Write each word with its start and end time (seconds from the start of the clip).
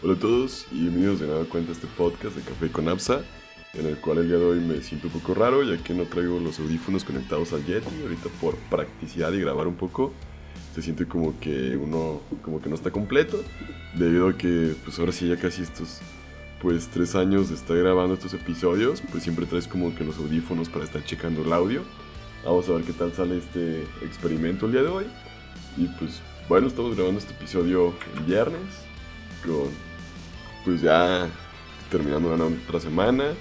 Hola 0.00 0.12
a 0.12 0.16
todos 0.16 0.68
y 0.70 0.82
bienvenidos 0.82 1.18
de 1.18 1.26
nuevo 1.26 1.44
cuenta 1.48 1.72
a 1.72 1.74
este 1.74 1.88
podcast 1.88 2.36
de 2.36 2.42
Café 2.42 2.70
con 2.70 2.88
Absa, 2.88 3.24
en 3.74 3.84
el 3.84 3.96
cual 3.96 4.18
el 4.18 4.28
día 4.28 4.36
de 4.36 4.44
hoy 4.44 4.60
me 4.60 4.80
siento 4.80 5.08
un 5.08 5.14
poco 5.14 5.34
raro 5.34 5.64
ya 5.64 5.82
que 5.82 5.92
no 5.92 6.04
traigo 6.04 6.38
los 6.38 6.60
audífonos 6.60 7.02
conectados 7.02 7.52
al 7.52 7.66
Yeti. 7.66 8.02
Ahorita 8.02 8.28
por 8.40 8.54
practicidad 8.70 9.32
y 9.32 9.40
grabar 9.40 9.66
un 9.66 9.74
poco, 9.74 10.12
se 10.72 10.82
siente 10.82 11.08
como 11.08 11.40
que 11.40 11.76
uno 11.76 12.20
como 12.42 12.62
que 12.62 12.68
no 12.68 12.76
está 12.76 12.92
completo, 12.92 13.42
debido 13.94 14.28
a 14.28 14.38
que 14.38 14.76
pues 14.84 15.00
ahora 15.00 15.10
sí 15.10 15.26
ya 15.26 15.36
casi 15.36 15.62
estos 15.62 15.98
pues 16.62 16.86
tres 16.86 17.16
años 17.16 17.48
de 17.48 17.56
estar 17.56 17.76
grabando 17.76 18.14
estos 18.14 18.34
episodios, 18.34 19.02
pues 19.10 19.24
siempre 19.24 19.46
traes 19.46 19.66
como 19.66 19.92
que 19.96 20.04
los 20.04 20.16
audífonos 20.18 20.68
para 20.68 20.84
estar 20.84 21.04
checando 21.04 21.42
el 21.42 21.52
audio. 21.52 21.82
Vamos 22.44 22.68
a 22.68 22.74
ver 22.74 22.84
qué 22.84 22.92
tal 22.92 23.12
sale 23.14 23.38
este 23.38 23.82
experimento 24.02 24.66
el 24.66 24.72
día 24.72 24.82
de 24.82 24.90
hoy. 24.90 25.06
Y 25.76 25.88
pues 25.98 26.20
bueno, 26.48 26.68
estamos 26.68 26.94
grabando 26.94 27.18
este 27.18 27.32
episodio 27.32 27.92
el 28.16 28.22
viernes, 28.22 28.62
con 29.44 29.87
pues 30.64 30.80
ya 30.80 31.28
terminando 31.90 32.34
una 32.34 32.44
otra 32.44 32.80
semana 32.80 33.32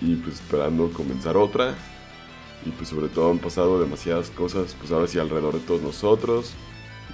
y 0.00 0.16
pues 0.16 0.36
esperando 0.36 0.92
comenzar 0.92 1.36
otra. 1.36 1.74
Y 2.66 2.70
pues 2.70 2.88
sobre 2.88 3.08
todo 3.08 3.30
han 3.30 3.38
pasado 3.38 3.80
demasiadas 3.80 4.30
cosas, 4.30 4.74
pues 4.78 4.90
ahora 4.90 5.06
sí 5.06 5.18
alrededor 5.18 5.54
de 5.54 5.60
todos 5.60 5.82
nosotros. 5.82 6.54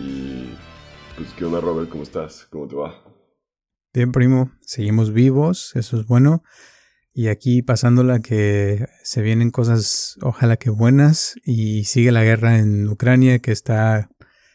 Y 0.00 0.48
pues 1.16 1.30
qué 1.36 1.44
onda 1.44 1.60
Robert, 1.60 1.88
¿cómo 1.90 2.02
estás? 2.02 2.46
¿Cómo 2.50 2.66
te 2.66 2.76
va? 2.76 3.04
Bien, 3.92 4.10
primo, 4.10 4.50
seguimos 4.62 5.12
vivos, 5.12 5.76
eso 5.76 6.00
es 6.00 6.06
bueno. 6.06 6.42
Y 7.12 7.28
aquí 7.28 7.62
pasándola 7.62 8.18
que 8.18 8.86
se 9.04 9.22
vienen 9.22 9.52
cosas, 9.52 10.18
ojalá 10.20 10.56
que 10.56 10.70
buenas, 10.70 11.36
y 11.44 11.84
sigue 11.84 12.10
la 12.10 12.24
guerra 12.24 12.58
en 12.58 12.88
Ucrania 12.88 13.38
que 13.38 13.52
está 13.52 14.10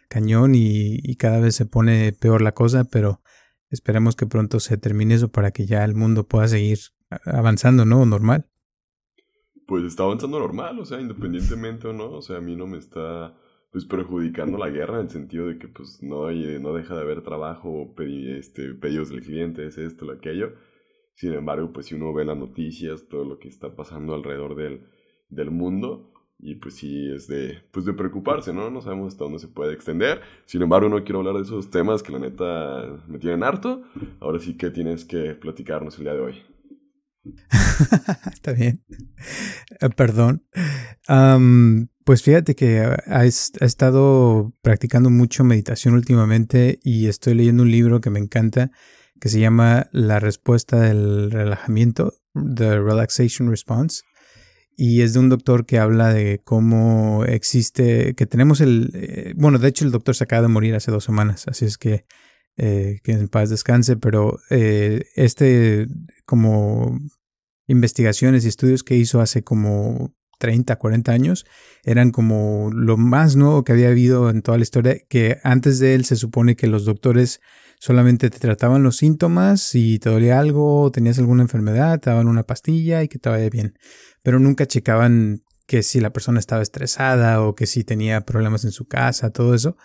cañón 0.10 0.56
y, 0.56 1.16
cada 1.16 1.40
vez 1.40 1.56
se 1.56 1.66
pone 1.66 2.12
peor 2.12 2.42
la 2.42 2.52
cosa, 2.52 2.84
pero 2.84 3.22
esperemos 3.70 4.16
que 4.16 4.26
pronto 4.26 4.60
se 4.60 4.78
termine 4.78 5.16
eso 5.16 5.30
para 5.30 5.52
que 5.52 5.66
ya 5.66 5.84
el 5.84 5.96
mundo 5.96 6.28
pueda 6.28 6.48
seguir 6.48 6.80
avanzando, 7.26 7.86
¿no? 7.86 8.06
Normal. 8.06 8.46
Pues 9.68 9.84
está 9.84 10.04
avanzando 10.04 10.40
normal, 10.40 10.80
o 10.80 10.86
sea, 10.86 11.00
independientemente 11.00 11.88
o 11.88 11.94
no, 11.94 12.12
o 12.12 12.22
sea, 12.22 12.38
a 12.38 12.42
mí 12.42 12.56
no 12.56 12.66
me 12.66 12.78
está 12.78 13.36
pues 13.72 13.86
perjudicando 13.86 14.58
la 14.58 14.70
guerra 14.70 14.96
en 14.96 15.06
el 15.06 15.10
sentido 15.12 15.48
de 15.48 15.60
que 15.60 15.68
pues 15.68 16.02
no, 16.02 16.26
hay, 16.26 16.60
no 16.60 16.74
deja 16.74 16.96
de 16.96 17.02
haber 17.02 17.22
trabajo, 17.22 17.94
este, 18.00 18.74
pedidos 18.74 19.10
del 19.10 19.22
cliente, 19.22 19.68
es 19.68 19.78
esto, 19.78 20.06
lo 20.06 20.14
aquello. 20.14 20.54
Sin 21.14 21.34
embargo, 21.34 21.72
pues 21.72 21.88
si 21.88 21.96
uno 21.96 22.14
ve 22.14 22.26
las 22.26 22.38
noticias, 22.38 23.08
todo 23.10 23.26
lo 23.26 23.38
que 23.38 23.48
está 23.48 23.76
pasando 23.76 24.16
alrededor 24.16 24.56
del, 24.56 24.88
del 25.30 25.52
mundo, 25.52 26.12
y 26.42 26.56
pues 26.56 26.76
sí 26.76 27.12
es 27.12 27.28
de, 27.28 27.62
pues 27.72 27.86
de 27.86 27.94
preocuparse, 27.94 28.54
¿no? 28.54 28.70
No 28.70 28.82
sabemos 28.82 29.14
hasta 29.14 29.26
dónde 29.26 29.40
se 29.40 29.50
puede 29.50 29.74
extender. 29.74 30.22
Sin 30.46 30.62
embargo, 30.62 30.88
no 30.88 31.04
quiero 31.04 31.20
hablar 31.20 31.36
de 31.36 31.42
esos 31.42 31.70
temas 31.70 32.02
que 32.02 32.14
la 32.14 32.20
neta 32.20 33.04
me 33.08 33.20
tienen 33.20 33.44
harto. 33.44 33.84
Ahora 34.22 34.40
sí 34.40 34.56
que 34.56 34.70
tienes 34.70 35.04
que 35.04 35.36
platicarnos 35.36 35.98
el 35.98 36.06
día 36.06 36.14
de 36.14 36.22
hoy. 36.22 36.44
Está 38.34 38.54
bien. 38.54 38.82
Eh, 39.82 39.90
perdón. 39.90 40.46
pues 42.06 42.24
fíjate 42.24 42.56
que 42.56 42.80
ha, 42.80 43.26
estado 43.26 44.54
practicando 44.62 45.10
mucho 45.10 45.44
meditación 45.44 45.94
últimamente 45.94 46.80
y 46.82 47.08
estoy 47.08 47.34
leyendo 47.34 47.64
un 47.64 47.72
libro 47.72 48.00
que 48.00 48.10
me 48.10 48.20
encanta 48.20 48.72
que 49.20 49.28
se 49.28 49.42
llama 49.42 49.88
La 49.92 50.22
respuesta 50.22 50.80
del 50.80 51.32
relajamiento, 51.32 52.14
The 52.34 52.80
Relaxation 52.80 53.50
Response 53.50 54.04
y 54.82 55.02
es 55.02 55.12
de 55.12 55.20
un 55.20 55.28
doctor 55.28 55.66
que 55.66 55.78
habla 55.78 56.14
de 56.14 56.40
cómo 56.42 57.26
existe, 57.26 58.16
que 58.16 58.26
tenemos 58.26 58.62
el, 58.62 58.92
eh, 58.94 59.34
bueno, 59.36 59.60
de 59.60 59.68
hecho 59.68 59.84
el 59.84 59.92
doctor 59.92 60.16
se 60.16 60.24
acaba 60.24 60.44
de 60.44 60.48
morir 60.48 60.74
hace 60.74 60.90
dos 60.90 61.04
semanas, 61.04 61.50
así 61.50 61.66
es 61.66 61.78
que 61.78 62.06
eh, 62.56 63.02
que 63.04 63.12
en 63.12 63.28
paz 63.28 63.50
descanse, 63.50 63.98
pero 63.98 64.40
eh, 64.50 65.04
este 65.16 65.86
como 66.26 66.98
investigaciones 67.68 68.46
y 68.46 68.48
estudios 68.48 68.84
que 68.84 68.96
hizo 68.96 69.20
hace 69.20 69.44
como 69.44 70.16
30, 70.38 70.78
40 70.78 71.12
años 71.12 71.46
eran 71.84 72.12
como 72.12 72.70
lo 72.74 72.96
más 72.96 73.36
nuevo 73.36 73.66
que 73.66 73.74
había 73.74 73.90
habido 73.90 74.30
en 74.30 74.42
toda 74.42 74.58
la 74.58 74.64
historia, 74.64 74.96
que 75.10 75.40
antes 75.44 75.80
de 75.80 75.94
él 75.94 76.06
se 76.06 76.16
supone 76.16 76.56
que 76.56 76.68
los 76.68 76.86
doctores 76.86 77.42
solamente 77.80 78.30
te 78.30 78.38
trataban 78.38 78.84
los 78.84 78.98
síntomas, 78.98 79.62
si 79.62 79.98
te 79.98 80.10
dolía 80.10 80.40
algo, 80.40 80.92
tenías 80.92 81.18
alguna 81.18 81.42
enfermedad, 81.42 82.00
te 82.00 82.12
daban 82.12 82.28
una 82.28 82.44
pastilla 82.44 83.02
y 83.02 83.08
que 83.08 83.18
te 83.18 83.30
vaya 83.30 83.50
bien 83.50 83.74
pero 84.24 84.40
nunca 84.40 84.68
checaban 84.68 85.44
que 85.66 85.84
si 85.84 86.00
la 86.00 86.12
persona 86.12 86.40
estaba 86.40 86.62
estresada 86.62 87.42
o 87.42 87.56
que 87.56 87.68
si 87.68 87.84
tenía 87.84 88.22
problemas 88.22 88.66
en 88.66 88.72
su 88.72 88.88
casa, 88.88 89.32
todo 89.32 89.54
eso. 89.54 89.78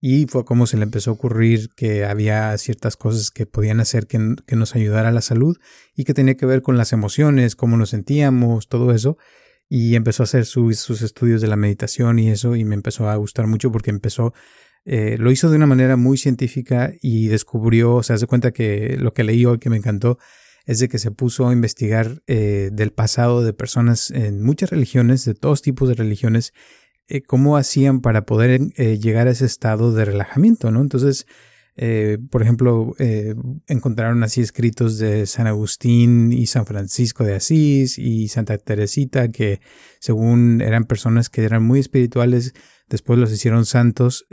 Y 0.00 0.26
fue 0.26 0.44
como 0.44 0.66
se 0.66 0.76
le 0.76 0.84
empezó 0.84 1.10
a 1.10 1.14
ocurrir 1.14 1.70
que 1.74 2.04
había 2.04 2.56
ciertas 2.58 2.96
cosas 2.96 3.30
que 3.30 3.46
podían 3.46 3.80
hacer 3.80 4.06
que, 4.06 4.18
nos 4.18 4.74
ayudara 4.74 5.08
a 5.08 5.12
la 5.12 5.22
salud 5.22 5.56
y 5.94 6.04
que 6.04 6.14
tenía 6.14 6.36
que 6.36 6.46
ver 6.46 6.62
con 6.62 6.76
las 6.76 6.92
emociones, 6.92 7.56
cómo 7.56 7.76
nos 7.76 7.90
sentíamos, 7.90 8.68
todo 8.68 8.92
eso. 8.92 9.16
Y 9.68 9.96
empezó 9.96 10.22
a 10.22 10.24
hacer 10.24 10.46
sus 10.46 11.02
estudios 11.02 11.40
de 11.40 11.48
la 11.48 11.56
meditación 11.56 12.18
y 12.18 12.30
eso, 12.30 12.54
y 12.54 12.64
me 12.64 12.74
empezó 12.74 13.08
a 13.08 13.16
gustar 13.16 13.46
mucho 13.46 13.72
porque 13.72 13.90
empezó, 13.90 14.32
eh, 14.88 15.16
lo 15.18 15.32
hizo 15.32 15.50
de 15.50 15.56
una 15.56 15.66
manera 15.66 15.96
muy 15.96 16.16
científica 16.16 16.92
y 17.02 17.26
descubrió, 17.26 18.04
se 18.04 18.12
hace 18.12 18.28
cuenta 18.28 18.52
que 18.52 18.96
lo 19.00 19.12
que 19.12 19.24
leí 19.24 19.44
hoy 19.44 19.58
que 19.58 19.68
me 19.68 19.76
encantó, 19.76 20.18
es 20.64 20.78
de 20.78 20.88
que 20.88 20.98
se 20.98 21.10
puso 21.10 21.48
a 21.48 21.52
investigar 21.52 22.22
eh, 22.28 22.70
del 22.72 22.92
pasado 22.92 23.42
de 23.42 23.52
personas 23.52 24.12
en 24.12 24.44
muchas 24.44 24.70
religiones, 24.70 25.24
de 25.24 25.34
todos 25.34 25.60
tipos 25.60 25.88
de 25.88 25.96
religiones, 25.96 26.52
eh, 27.08 27.20
cómo 27.22 27.56
hacían 27.56 28.00
para 28.00 28.26
poder 28.26 28.60
llegar 28.74 29.26
a 29.26 29.32
ese 29.32 29.46
estado 29.46 29.92
de 29.92 30.04
relajamiento, 30.04 30.70
¿no? 30.70 30.80
Entonces, 30.80 31.26
por 32.30 32.42
ejemplo, 32.42 32.94
encontraron 33.68 34.22
así 34.22 34.40
escritos 34.40 34.98
de 34.98 35.26
San 35.26 35.46
Agustín 35.46 36.32
y 36.32 36.46
San 36.46 36.64
Francisco 36.64 37.22
de 37.22 37.34
Asís 37.34 37.98
y 37.98 38.28
Santa 38.28 38.56
Teresita, 38.56 39.28
que 39.28 39.60
según 40.00 40.62
eran 40.62 40.84
personas 40.84 41.28
que 41.28 41.44
eran 41.44 41.62
muy 41.62 41.78
espirituales, 41.78 42.54
después 42.88 43.18
los 43.18 43.32
hicieron 43.32 43.64
santos, 43.66 44.26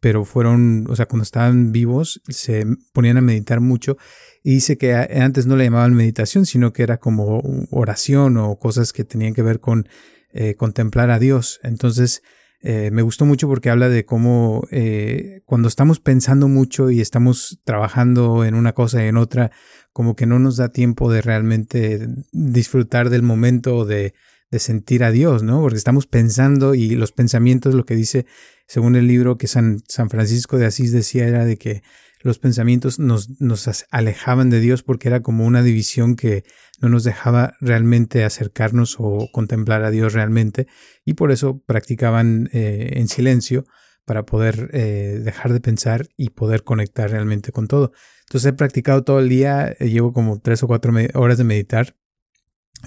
pero 0.00 0.24
fueron, 0.24 0.86
o 0.88 0.96
sea, 0.96 1.06
cuando 1.06 1.22
estaban 1.22 1.72
vivos, 1.72 2.20
se 2.28 2.66
ponían 2.92 3.16
a 3.16 3.20
meditar 3.20 3.60
mucho 3.60 3.96
y 4.42 4.54
dice 4.54 4.78
que 4.78 4.94
antes 4.94 5.46
no 5.46 5.56
le 5.56 5.64
llamaban 5.64 5.94
meditación, 5.94 6.46
sino 6.46 6.72
que 6.72 6.82
era 6.82 6.98
como 6.98 7.42
oración 7.70 8.36
o 8.38 8.58
cosas 8.58 8.92
que 8.92 9.04
tenían 9.04 9.34
que 9.34 9.42
ver 9.42 9.60
con 9.60 9.86
eh, 10.32 10.54
contemplar 10.54 11.10
a 11.10 11.18
Dios. 11.18 11.60
Entonces, 11.62 12.22
eh, 12.62 12.90
me 12.92 13.02
gustó 13.02 13.26
mucho 13.26 13.48
porque 13.48 13.70
habla 13.70 13.88
de 13.88 14.04
cómo 14.04 14.66
eh, 14.70 15.42
cuando 15.44 15.68
estamos 15.68 15.98
pensando 15.98 16.46
mucho 16.48 16.90
y 16.90 17.00
estamos 17.00 17.60
trabajando 17.64 18.44
en 18.44 18.54
una 18.54 18.72
cosa 18.72 19.04
y 19.04 19.08
en 19.08 19.16
otra, 19.16 19.50
como 19.92 20.14
que 20.14 20.26
no 20.26 20.38
nos 20.38 20.56
da 20.56 20.70
tiempo 20.70 21.10
de 21.10 21.20
realmente 21.22 22.06
disfrutar 22.32 23.10
del 23.10 23.22
momento 23.22 23.84
de, 23.84 24.14
de 24.50 24.58
sentir 24.58 25.04
a 25.04 25.10
Dios, 25.10 25.42
¿no? 25.42 25.60
Porque 25.60 25.78
estamos 25.78 26.06
pensando 26.06 26.74
y 26.74 26.90
los 26.90 27.12
pensamientos, 27.12 27.74
lo 27.74 27.84
que 27.84 27.94
dice, 27.94 28.26
según 28.66 28.96
el 28.96 29.06
libro 29.06 29.38
que 29.38 29.46
San, 29.46 29.82
San 29.88 30.10
Francisco 30.10 30.58
de 30.58 30.66
Asís 30.66 30.92
decía, 30.92 31.26
era 31.26 31.44
de 31.44 31.56
que 31.56 31.82
los 32.22 32.38
pensamientos 32.38 32.98
nos, 32.98 33.40
nos 33.40 33.86
alejaban 33.90 34.50
de 34.50 34.60
Dios 34.60 34.82
porque 34.82 35.08
era 35.08 35.20
como 35.22 35.46
una 35.46 35.62
división 35.62 36.16
que 36.16 36.44
no 36.80 36.88
nos 36.88 37.04
dejaba 37.04 37.54
realmente 37.60 38.24
acercarnos 38.24 38.96
o 38.98 39.28
contemplar 39.32 39.84
a 39.84 39.90
Dios 39.90 40.12
realmente 40.12 40.66
y 41.04 41.14
por 41.14 41.32
eso 41.32 41.62
practicaban 41.64 42.50
eh, 42.52 42.90
en 42.94 43.08
silencio 43.08 43.64
para 44.04 44.26
poder 44.26 44.70
eh, 44.72 45.20
dejar 45.22 45.52
de 45.52 45.60
pensar 45.60 46.08
y 46.16 46.30
poder 46.30 46.64
conectar 46.64 47.10
realmente 47.10 47.52
con 47.52 47.68
todo. 47.68 47.92
Entonces 48.26 48.50
he 48.50 48.52
practicado 48.52 49.02
todo 49.02 49.20
el 49.20 49.28
día, 49.28 49.74
eh, 49.78 49.88
llevo 49.88 50.12
como 50.12 50.40
tres 50.40 50.62
o 50.62 50.66
cuatro 50.66 50.92
horas 51.14 51.38
de 51.38 51.44
meditar, 51.44 51.96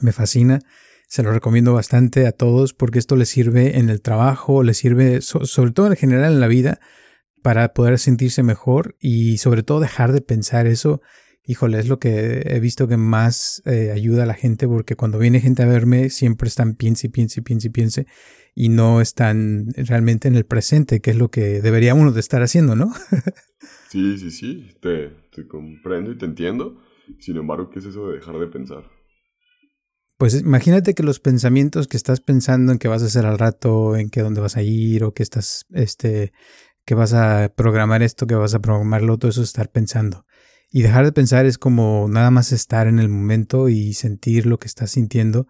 me 0.02 0.12
fascina, 0.12 0.60
se 1.14 1.22
lo 1.22 1.32
recomiendo 1.32 1.74
bastante 1.74 2.26
a 2.26 2.32
todos 2.32 2.74
porque 2.74 2.98
esto 2.98 3.16
les 3.16 3.30
sirve 3.30 3.78
en 3.78 3.92
el 3.92 4.02
trabajo, 4.02 4.64
les 4.64 4.78
sirve 4.78 5.22
sobre 5.22 5.72
todo 5.72 5.86
en 5.86 5.96
general 5.96 6.34
en 6.34 6.40
la 6.40 6.48
vida, 6.48 6.80
para 7.44 7.76
poder 7.76 8.00
sentirse 8.00 8.42
mejor 8.42 8.96
y 9.00 9.38
sobre 9.38 9.62
todo 9.62 9.80
dejar 9.80 10.12
de 10.12 10.22
pensar 10.22 10.66
eso. 10.66 11.02
Híjole, 11.46 11.78
es 11.78 11.88
lo 11.88 12.00
que 12.00 12.42
he 12.48 12.60
visto 12.60 12.88
que 12.88 12.98
más 12.98 13.62
eh, 13.68 13.92
ayuda 13.92 14.24
a 14.24 14.26
la 14.26 14.34
gente 14.34 14.68
porque 14.68 14.96
cuando 14.96 15.20
viene 15.20 15.40
gente 15.40 15.62
a 15.62 15.68
verme 15.68 16.10
siempre 16.10 16.48
están 16.48 16.74
piense 16.74 17.12
piense 17.12 17.44
piense 17.44 17.70
piense 17.70 18.08
y 18.56 18.70
no 18.70 19.00
están 19.00 19.68
realmente 19.76 20.28
en 20.28 20.36
el 20.36 20.48
presente, 20.48 21.00
que 21.00 21.12
es 21.12 21.18
lo 21.18 21.30
que 21.30 21.62
debería 21.62 21.94
uno 21.94 22.12
de 22.12 22.22
estar 22.22 22.42
haciendo, 22.42 22.76
¿no? 22.76 22.92
sí, 23.92 24.18
sí, 24.18 24.32
sí, 24.32 24.72
te 24.82 25.48
comprendo 25.48 26.12
y 26.12 26.18
te 26.18 26.26
entiendo. 26.26 26.82
Sin 27.20 27.38
embargo, 27.38 27.70
¿qué 27.70 27.78
es 27.78 27.86
eso 27.86 28.08
de 28.08 28.16
dejar 28.16 28.40
de 28.40 28.48
pensar? 28.48 29.03
Pues 30.18 30.36
imagínate 30.36 30.94
que 30.94 31.04
los 31.04 31.20
pensamientos 31.20 31.88
que 31.88 31.98
estás 31.98 32.22
pensando 32.22 32.72
en 32.72 32.78
qué 32.78 32.88
vas 32.88 33.04
a 33.04 33.08
hacer 33.08 33.26
al 33.26 33.40
rato, 33.40 33.96
en 33.96 34.10
qué 34.10 34.22
dónde 34.22 34.42
vas 34.42 34.58
a 34.58 34.62
ir 34.62 35.04
o 35.04 35.14
que 35.14 35.24
estás 35.24 35.66
este 35.74 36.32
que 36.86 36.96
vas 36.96 37.14
a 37.14 37.52
programar 37.56 38.04
esto, 38.04 38.28
que 38.28 38.36
vas 38.36 38.54
a 38.54 38.60
programar 38.60 39.02
lo 39.02 39.14
otro, 39.14 39.30
eso 39.30 39.42
es 39.42 39.50
estar 39.50 39.72
pensando. 39.72 40.26
Y 40.72 40.82
dejar 40.82 41.06
de 41.06 41.12
pensar 41.12 41.46
es 41.46 41.58
como 41.58 42.08
nada 42.10 42.32
más 42.32 42.52
estar 42.52 42.88
en 42.88 43.00
el 43.00 43.10
momento 43.10 43.70
y 43.70 43.94
sentir 43.94 44.46
lo 44.46 44.60
que 44.60 44.68
estás 44.68 44.92
sintiendo. 44.92 45.48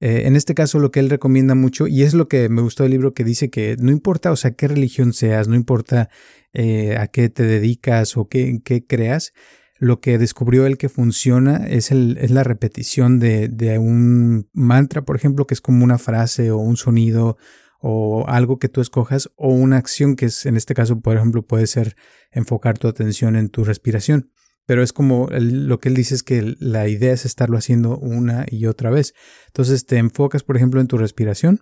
Eh, 0.00 0.22
en 0.26 0.36
este 0.36 0.54
caso 0.54 0.78
lo 0.78 0.92
que 0.92 1.00
él 1.00 1.10
recomienda 1.10 1.54
mucho, 1.54 1.88
y 1.88 2.02
es 2.02 2.14
lo 2.14 2.28
que 2.28 2.48
me 2.48 2.62
gustó 2.62 2.84
del 2.84 2.92
libro, 2.92 3.14
que 3.14 3.24
dice 3.24 3.50
que 3.50 3.76
no 3.80 3.90
importa, 3.90 4.30
o 4.30 4.36
sea, 4.36 4.52
qué 4.52 4.68
religión 4.68 5.12
seas, 5.12 5.48
no 5.48 5.56
importa 5.56 6.08
eh, 6.52 6.96
a 6.96 7.08
qué 7.08 7.28
te 7.28 7.42
dedicas 7.42 8.16
o 8.16 8.28
qué, 8.28 8.60
qué 8.64 8.86
creas, 8.86 9.32
lo 9.78 10.00
que 10.00 10.18
descubrió 10.18 10.66
él 10.66 10.76
que 10.76 10.88
funciona 10.88 11.66
es, 11.68 11.90
el, 11.90 12.18
es 12.20 12.30
la 12.30 12.42
repetición 12.42 13.18
de, 13.18 13.48
de, 13.48 13.78
un 13.78 14.48
mantra, 14.52 15.02
por 15.02 15.16
ejemplo, 15.16 15.46
que 15.46 15.54
es 15.54 15.60
como 15.60 15.84
una 15.84 15.98
frase 15.98 16.50
o 16.50 16.58
un 16.58 16.76
sonido 16.76 17.36
o 17.80 18.26
algo 18.28 18.58
que 18.58 18.68
tú 18.68 18.80
escojas 18.80 19.30
o 19.36 19.48
una 19.48 19.76
acción 19.76 20.16
que 20.16 20.26
es, 20.26 20.46
en 20.46 20.56
este 20.56 20.74
caso, 20.74 21.00
por 21.00 21.16
ejemplo, 21.16 21.46
puede 21.46 21.68
ser 21.68 21.96
enfocar 22.32 22.76
tu 22.76 22.88
atención 22.88 23.36
en 23.36 23.50
tu 23.50 23.62
respiración. 23.62 24.32
Pero 24.66 24.82
es 24.82 24.92
como 24.92 25.28
lo 25.30 25.78
que 25.78 25.88
él 25.88 25.94
dice 25.94 26.14
es 26.14 26.22
que 26.22 26.56
la 26.58 26.88
idea 26.88 27.12
es 27.12 27.24
estarlo 27.24 27.56
haciendo 27.56 27.96
una 27.96 28.44
y 28.48 28.66
otra 28.66 28.90
vez. 28.90 29.14
Entonces 29.46 29.86
te 29.86 29.96
enfocas, 29.96 30.42
por 30.42 30.56
ejemplo, 30.56 30.80
en 30.80 30.88
tu 30.88 30.98
respiración, 30.98 31.60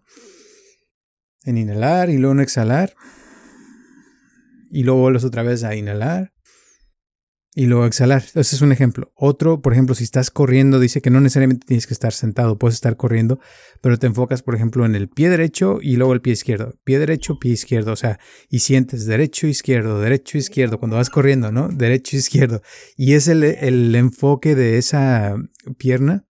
en 1.44 1.58
inhalar 1.58 2.10
y 2.10 2.16
luego 2.16 2.32
en 2.32 2.40
exhalar. 2.40 2.94
Y 4.70 4.82
luego 4.82 5.02
vuelves 5.02 5.22
otra 5.22 5.44
vez 5.44 5.62
a 5.62 5.76
inhalar 5.76 6.32
y 7.56 7.64
luego 7.64 7.86
exhalar. 7.86 8.22
Ese 8.22 8.54
es 8.54 8.60
un 8.60 8.70
ejemplo. 8.70 9.10
Otro, 9.14 9.62
por 9.62 9.72
ejemplo, 9.72 9.94
si 9.94 10.04
estás 10.04 10.30
corriendo, 10.30 10.78
dice 10.78 11.00
que 11.00 11.08
no 11.08 11.22
necesariamente 11.22 11.66
tienes 11.66 11.86
que 11.86 11.94
estar 11.94 12.12
sentado, 12.12 12.58
puedes 12.58 12.74
estar 12.74 12.98
corriendo, 12.98 13.40
pero 13.80 13.98
te 13.98 14.06
enfocas, 14.06 14.42
por 14.42 14.54
ejemplo, 14.54 14.84
en 14.84 14.94
el 14.94 15.08
pie 15.08 15.30
derecho 15.30 15.78
y 15.80 15.96
luego 15.96 16.12
el 16.12 16.20
pie 16.20 16.34
izquierdo. 16.34 16.74
Pie 16.84 16.98
derecho, 16.98 17.38
pie 17.38 17.52
izquierdo, 17.52 17.92
o 17.92 17.96
sea, 17.96 18.20
y 18.50 18.58
sientes 18.58 19.06
derecho, 19.06 19.46
izquierdo, 19.46 20.02
derecho, 20.02 20.36
izquierdo, 20.36 20.78
cuando 20.78 20.98
vas 20.98 21.08
corriendo, 21.08 21.50
¿no? 21.50 21.68
Derecho, 21.68 22.18
izquierdo. 22.18 22.60
Y 22.94 23.14
es 23.14 23.26
el, 23.26 23.42
el 23.42 23.94
enfoque 23.94 24.54
de 24.54 24.76
esa 24.76 25.34
pierna 25.78 26.26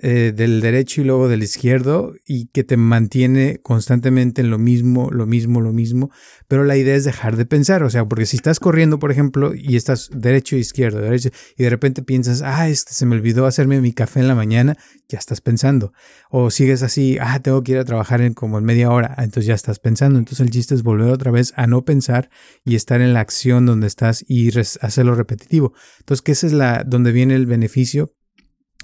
eh, 0.00 0.32
del 0.34 0.60
derecho 0.60 1.00
y 1.00 1.04
luego 1.04 1.28
del 1.28 1.42
izquierdo 1.42 2.14
y 2.26 2.46
que 2.48 2.64
te 2.64 2.76
mantiene 2.76 3.60
constantemente 3.62 4.40
en 4.40 4.50
lo 4.50 4.58
mismo, 4.58 5.10
lo 5.10 5.26
mismo, 5.26 5.60
lo 5.60 5.72
mismo. 5.72 6.10
Pero 6.46 6.64
la 6.64 6.76
idea 6.76 6.94
es 6.94 7.04
dejar 7.04 7.36
de 7.36 7.46
pensar, 7.46 7.82
o 7.82 7.90
sea, 7.90 8.04
porque 8.06 8.26
si 8.26 8.36
estás 8.36 8.60
corriendo, 8.60 8.98
por 8.98 9.10
ejemplo, 9.10 9.54
y 9.54 9.76
estás 9.76 10.10
derecho 10.12 10.56
e 10.56 10.60
izquierdo, 10.60 11.00
derecho, 11.00 11.30
y 11.56 11.64
de 11.64 11.70
repente 11.70 12.02
piensas, 12.02 12.42
ah, 12.42 12.68
este 12.68 12.92
se 12.92 13.06
me 13.06 13.16
olvidó 13.16 13.46
hacerme 13.46 13.80
mi 13.80 13.92
café 13.92 14.20
en 14.20 14.28
la 14.28 14.34
mañana, 14.34 14.76
ya 15.08 15.18
estás 15.18 15.40
pensando. 15.40 15.92
O 16.30 16.50
sigues 16.50 16.82
así, 16.82 17.18
ah, 17.20 17.40
tengo 17.40 17.62
que 17.62 17.72
ir 17.72 17.78
a 17.78 17.84
trabajar 17.84 18.20
en 18.20 18.34
como 18.34 18.58
en 18.58 18.64
media 18.64 18.90
hora, 18.90 19.14
entonces 19.18 19.46
ya 19.46 19.54
estás 19.54 19.78
pensando. 19.78 20.18
Entonces 20.18 20.40
el 20.40 20.50
chiste 20.50 20.74
es 20.74 20.82
volver 20.82 21.10
otra 21.10 21.30
vez 21.30 21.52
a 21.56 21.66
no 21.66 21.84
pensar 21.84 22.30
y 22.64 22.76
estar 22.76 23.00
en 23.00 23.14
la 23.14 23.20
acción 23.20 23.66
donde 23.66 23.86
estás 23.86 24.24
y 24.28 24.50
hacerlo 24.58 25.14
repetitivo. 25.14 25.72
Entonces, 26.00 26.22
que 26.22 26.32
es 26.32 26.52
la, 26.52 26.84
donde 26.84 27.12
viene 27.12 27.34
el 27.34 27.46
beneficio 27.46 28.14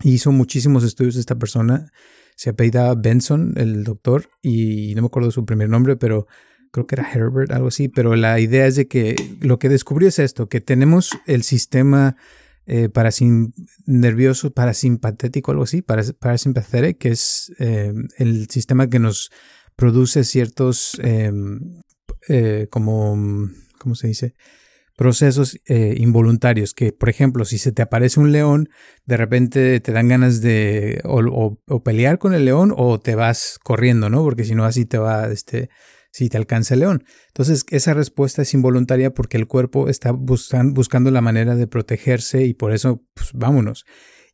Hizo 0.02 0.32
muchísimos 0.32 0.84
estudios 0.84 1.16
esta 1.16 1.36
persona. 1.36 1.92
Se 2.36 2.50
apellida 2.50 2.94
Benson, 2.94 3.54
el 3.56 3.84
doctor, 3.84 4.28
y 4.42 4.94
no 4.96 5.02
me 5.02 5.06
acuerdo 5.06 5.30
su 5.30 5.44
primer 5.44 5.68
nombre, 5.68 5.96
pero 5.96 6.26
creo 6.72 6.86
que 6.86 6.96
era 6.96 7.10
Herbert, 7.10 7.52
algo 7.52 7.68
así. 7.68 7.88
Pero 7.88 8.16
la 8.16 8.40
idea 8.40 8.66
es 8.66 8.74
de 8.76 8.88
que 8.88 9.14
lo 9.40 9.58
que 9.58 9.68
descubrió 9.68 10.08
es 10.08 10.18
esto, 10.18 10.48
que 10.48 10.60
tenemos 10.60 11.10
el 11.26 11.44
sistema 11.44 12.16
eh, 12.66 12.88
nervioso, 13.86 14.52
parasimpatético, 14.52 15.52
algo 15.52 15.64
así, 15.64 15.82
parasimpatético, 15.82 16.98
que 16.98 17.10
es 17.10 17.52
eh, 17.58 17.92
el 18.18 18.48
sistema 18.48 18.88
que 18.88 18.98
nos 18.98 19.30
produce 19.76 20.24
ciertos, 20.24 20.98
em, 21.02 21.82
eh, 22.28 22.66
como, 22.70 23.50
¿cómo 23.78 23.94
se 23.94 24.08
dice? 24.08 24.34
Procesos 24.96 25.58
eh, 25.66 25.94
involuntarios, 25.98 26.74
que 26.74 26.92
por 26.92 27.08
ejemplo, 27.08 27.44
si 27.44 27.58
se 27.58 27.72
te 27.72 27.82
aparece 27.82 28.20
un 28.20 28.32
león, 28.32 28.68
de 29.04 29.16
repente 29.16 29.80
te 29.80 29.92
dan 29.92 30.08
ganas 30.08 30.40
de 30.40 31.00
o, 31.04 31.58
pelear 31.82 32.18
con 32.18 32.34
el 32.34 32.44
león 32.44 32.72
o 32.76 33.00
te 33.00 33.14
vas 33.14 33.58
corriendo, 33.62 34.10
¿no? 34.10 34.22
Porque 34.22 34.44
si 34.44 34.54
no, 34.54 34.64
así 34.64 34.86
te 34.86 34.98
va, 34.98 35.30
este, 35.30 35.68
si 36.12 36.28
te 36.28 36.36
alcanza 36.36 36.74
el 36.74 36.80
león. 36.80 37.04
Entonces, 37.28 37.64
esa 37.70 37.94
respuesta 37.94 38.42
es 38.42 38.54
involuntaria 38.54 39.12
porque 39.12 39.36
el 39.36 39.46
cuerpo 39.46 39.88
está 39.88 40.12
buscando 40.12 41.10
la 41.10 41.20
manera 41.20 41.56
de 41.56 41.66
protegerse 41.66 42.44
y 42.44 42.54
por 42.54 42.72
eso, 42.72 43.02
pues 43.14 43.30
vámonos. 43.34 43.84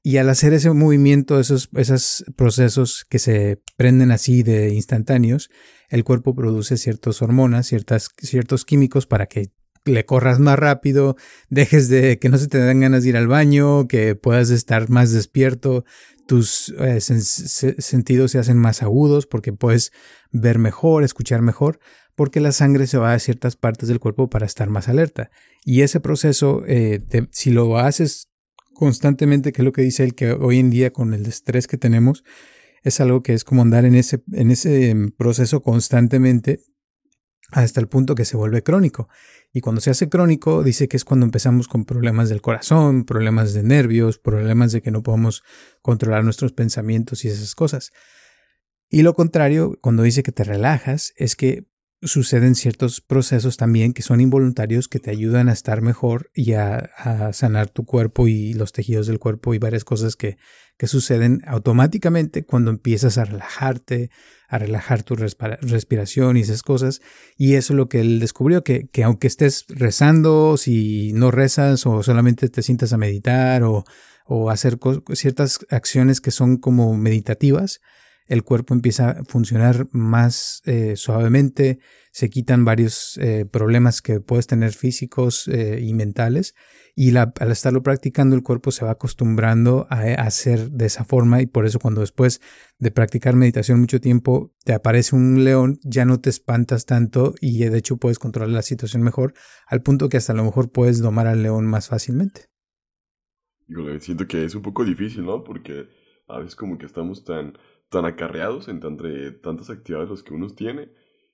Y 0.02 0.16
al 0.16 0.30
hacer 0.30 0.54
ese 0.54 0.70
movimiento, 0.70 1.38
esos, 1.38 1.68
esos 1.74 2.24
procesos 2.34 3.04
que 3.08 3.18
se 3.18 3.62
prenden 3.76 4.10
así 4.12 4.42
de 4.42 4.72
instantáneos, 4.72 5.50
el 5.90 6.04
cuerpo 6.04 6.34
produce 6.34 6.78
ciertas 6.78 7.20
hormonas, 7.20 7.66
ciertas, 7.66 8.08
ciertos 8.18 8.64
químicos 8.64 9.06
para 9.06 9.26
que 9.26 9.50
le 9.84 10.04
corras 10.04 10.38
más 10.38 10.58
rápido, 10.58 11.16
dejes 11.48 11.88
de 11.88 12.18
que 12.18 12.28
no 12.28 12.38
se 12.38 12.48
te 12.48 12.58
den 12.58 12.80
ganas 12.80 13.02
de 13.02 13.10
ir 13.10 13.16
al 13.16 13.28
baño, 13.28 13.88
que 13.88 14.14
puedas 14.14 14.50
estar 14.50 14.88
más 14.90 15.12
despierto, 15.12 15.84
tus 16.26 16.72
eh, 16.78 17.00
sentidos 17.00 18.30
se 18.30 18.38
hacen 18.38 18.56
más 18.56 18.82
agudos 18.82 19.26
porque 19.26 19.52
puedes 19.52 19.90
ver 20.30 20.58
mejor, 20.58 21.02
escuchar 21.02 21.42
mejor, 21.42 21.80
porque 22.14 22.40
la 22.40 22.52
sangre 22.52 22.86
se 22.86 22.98
va 22.98 23.14
a 23.14 23.18
ciertas 23.18 23.56
partes 23.56 23.88
del 23.88 23.98
cuerpo 23.98 24.30
para 24.30 24.46
estar 24.46 24.68
más 24.68 24.88
alerta. 24.88 25.30
Y 25.64 25.80
ese 25.80 26.00
proceso, 26.00 26.62
eh, 26.66 27.00
si 27.32 27.50
lo 27.50 27.78
haces 27.78 28.30
constantemente, 28.74 29.52
que 29.52 29.62
es 29.62 29.64
lo 29.64 29.72
que 29.72 29.82
dice 29.82 30.04
él, 30.04 30.14
que 30.14 30.32
hoy 30.32 30.58
en 30.58 30.70
día 30.70 30.92
con 30.92 31.14
el 31.14 31.26
estrés 31.26 31.66
que 31.66 31.78
tenemos, 31.78 32.22
es 32.82 33.00
algo 33.00 33.22
que 33.22 33.34
es 33.34 33.44
como 33.44 33.62
andar 33.62 33.84
en 33.84 33.94
ese, 33.94 34.22
en 34.32 34.50
ese 34.50 34.94
proceso 35.16 35.62
constantemente 35.62 36.60
hasta 37.52 37.81
el 37.81 37.88
punto 37.88 38.14
que 38.14 38.25
se 38.25 38.37
vuelve 38.37 38.62
crónico. 38.62 39.08
Y 39.52 39.61
cuando 39.61 39.81
se 39.81 39.91
hace 39.91 40.08
crónico, 40.08 40.62
dice 40.62 40.88
que 40.88 40.97
es 40.97 41.05
cuando 41.05 41.26
empezamos 41.26 41.69
con 41.69 41.85
problemas 41.85 42.29
del 42.29 42.41
corazón, 42.41 43.05
problemas 43.05 43.52
de 43.52 43.62
nervios, 43.62 44.19
problemas 44.19 44.73
de 44.73 44.82
que 44.82 44.91
no 44.91 45.02
podemos 45.02 45.43
controlar 45.82 46.25
nuestros 46.25 46.52
pensamientos 46.52 47.25
y 47.25 47.29
esas 47.29 47.55
cosas. 47.55 47.93
Y 48.88 49.02
lo 49.02 49.14
contrario, 49.14 49.79
cuando 49.81 50.02
dice 50.02 50.23
que 50.23 50.32
te 50.32 50.44
relajas, 50.44 51.12
es 51.17 51.37
que 51.37 51.69
suceden 52.02 52.55
ciertos 52.55 53.00
procesos 53.00 53.56
también 53.56 53.93
que 53.93 54.02
son 54.02 54.20
involuntarios 54.20 54.88
que 54.88 54.99
te 54.99 55.11
ayudan 55.11 55.49
a 55.49 55.52
estar 55.52 55.82
mejor 55.82 56.31
y 56.35 56.55
a, 56.55 56.91
sanar 57.32 57.69
tu 57.69 57.85
cuerpo 57.85 58.26
y 58.26 58.55
los 58.55 58.73
tejidos 58.73 59.06
del 59.06 59.19
cuerpo 59.19 59.52
y 59.52 59.58
varias 59.58 59.85
cosas 59.85 60.17
que, 60.17 60.38
que 60.79 60.87
suceden 60.87 61.43
automáticamente 61.47 62.44
cuando 62.44 62.70
empiezas 62.70 63.19
a 63.19 63.25
relajarte, 63.25 64.11
a 64.49 64.58
relajar 64.58 65.02
tu 65.02 65.14
respiración 65.14 66.37
y 66.37 66.41
esas 66.41 66.62
cosas. 66.62 67.02
Y 67.37 67.55
eso 67.55 67.75
es 67.75 67.76
lo 67.76 67.88
que 67.88 68.00
él 68.00 68.19
descubrió, 68.19 68.64
que, 68.64 68.88
que 68.88 69.05
aunque 69.05 69.26
estés 69.26 69.67
rezando, 69.69 70.56
si 70.56 71.12
no 71.12 71.31
rezas 71.31 71.87
o 71.87 72.02
solamente 72.02 72.49
te 72.49 72.62
sientas 72.62 72.93
a 72.93 72.99
meditar 72.99 73.62
o, 73.62 73.85
o 74.25 74.49
hacer 74.49 74.79
ciertas 75.12 75.58
acciones 75.69 76.20
que 76.20 76.31
son 76.31 76.56
como 76.56 76.97
meditativas, 76.97 77.81
el 78.30 78.44
cuerpo 78.44 78.74
empieza 78.74 79.10
a 79.10 79.24
funcionar 79.24 79.88
más 79.90 80.62
eh, 80.64 80.94
suavemente, 80.94 81.80
se 82.12 82.30
quitan 82.30 82.64
varios 82.64 83.18
eh, 83.18 83.44
problemas 83.44 84.02
que 84.02 84.20
puedes 84.20 84.46
tener 84.46 84.72
físicos 84.72 85.48
eh, 85.48 85.80
y 85.82 85.92
mentales 85.94 86.54
y 86.94 87.16
al 87.16 87.32
estarlo 87.50 87.82
practicando 87.82 88.36
el 88.36 88.44
cuerpo 88.44 88.70
se 88.70 88.84
va 88.84 88.92
acostumbrando 88.92 89.88
a, 89.90 90.02
hacer 90.22 90.70
de 90.70 90.87
esa 90.87 91.04
forma 91.04 91.42
y 91.42 91.46
por 91.46 91.66
eso 91.66 91.80
cuando 91.80 92.02
después 92.02 92.40
de 92.78 92.92
practicar 92.92 93.34
meditación 93.34 93.80
mucho 93.80 94.00
tiempo 94.00 94.54
te 94.64 94.75
aparece 94.75 95.16
un 95.16 95.42
león 95.42 95.80
ya 95.82 96.04
no 96.04 96.20
te 96.20 96.30
espantas 96.30 96.87
tanto 96.87 97.34
y 97.40 97.64
de 97.64 97.78
hecho 97.78 97.96
puedes 97.96 98.20
controlar 98.20 98.50
la 98.50 98.62
situación 98.62 99.02
mejor 99.02 99.34
al 99.66 99.82
punto 99.82 100.08
que 100.08 100.18
hasta 100.18 100.34
a 100.34 100.37
lo 100.37 100.44
mejor 100.44 100.70
puedes 100.70 101.00
domar 101.00 101.26
al 101.26 101.42
león 101.42 101.66
más 101.66 101.88
fácilmente. 101.88 102.46
siento 103.99 104.28
que 104.28 104.44
es 104.44 104.54
un 104.54 104.62
poco 104.62 104.84
difícil, 104.84 105.25
¿no? 105.25 105.42
Porque 105.42 105.88
a 106.28 106.38
veces 106.38 106.54
como 106.54 106.78
que 106.78 106.87
estamos 106.87 107.25
tan 107.25 107.54
tan 107.90 108.06
acarreados 108.06 108.68
entre 108.68 109.32
tantas 109.32 109.68
actividades 109.68 110.09
los 110.09 110.23
que 110.23 110.32
uno 110.32 110.49
tiene 110.49 110.90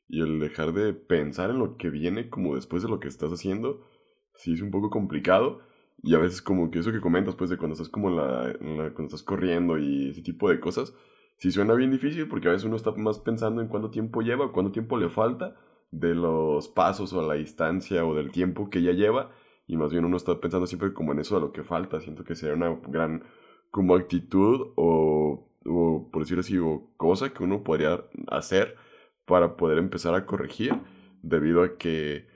y 0.09 0.21
el 0.23 0.41
dejar 0.41 0.73
de 0.73 0.95
pensar 0.95 1.51
en 1.51 1.59
lo 1.59 1.77
que 1.77 1.91
viene 1.91 2.31
como 2.31 2.55
después 2.55 2.83
de 2.83 2.89
lo 2.89 2.99
que 2.99 3.09
estás 3.09 3.31
haciendo, 3.31 3.87
sí 4.35 4.55
es 4.55 4.63
un 4.63 4.71
poco 4.71 4.91
complicado. 4.91 5.61
Y 6.03 6.15
a 6.15 6.19
veces 6.19 6.43
como 6.43 6.71
que 6.71 6.79
eso 6.79 6.93
que 6.93 7.01
comentas, 7.01 7.35
pues 7.35 7.51
de 7.51 7.57
cuando 7.57 7.73
estás 7.75 7.89
como 7.89 8.09
en 8.11 8.17
la, 8.17 8.93
cuando 8.93 9.05
estás 9.05 9.23
corriendo 9.23 9.79
y 9.79 10.11
ese 10.11 10.23
tipo 10.23 10.49
de 10.49 10.61
cosas, 10.61 10.95
sí 11.39 11.51
suena 11.51 11.75
bien 11.75 11.91
difícil 11.91 12.29
porque 12.29 12.49
a 12.49 12.53
veces 12.53 12.67
uno 12.67 12.77
está 12.77 12.93
más 12.93 13.19
pensando 13.19 13.61
en 13.63 13.69
cuánto 13.69 13.91
tiempo 13.91 14.23
lleva, 14.23 14.53
cuánto 14.53 14.73
tiempo 14.73 14.97
le 14.99 15.09
falta 15.09 15.57
de 15.91 16.15
los 16.15 16.69
pasos 16.69 17.13
o 17.13 17.27
la 17.27 17.35
distancia 17.35 18.05
o 18.05 18.15
del 18.15 18.31
tiempo 18.31 18.71
que 18.71 18.83
ya 18.83 18.93
lleva 18.93 19.31
y 19.67 19.77
más 19.77 19.91
bien 19.91 20.05
uno 20.05 20.17
está 20.17 20.39
pensando 20.41 20.67
siempre 20.67 20.93
como 20.93 21.13
en 21.13 21.21
eso 21.21 21.35
de 21.37 21.41
lo 21.41 21.53
que 21.53 21.65
falta. 21.65 22.01
Siento 22.01 22.25
que 22.25 22.37
sería 22.37 22.55
una 22.55 22.79
gran 22.89 23.25
como 23.71 23.97
actitud 23.97 24.73
o 24.77 25.49
o 25.69 26.09
por 26.13 26.23
decir 26.23 26.39
así, 26.39 26.59
o 26.59 26.91
cosa 26.97 27.33
que 27.33 27.43
uno 27.43 27.63
podría 27.65 28.05
hacer 28.29 28.77
para 29.25 29.57
poder 29.57 29.79
empezar 29.79 30.15
a 30.15 30.27
corregir, 30.27 30.75
debido 31.23 31.63
a 31.63 31.77
que, 31.77 32.29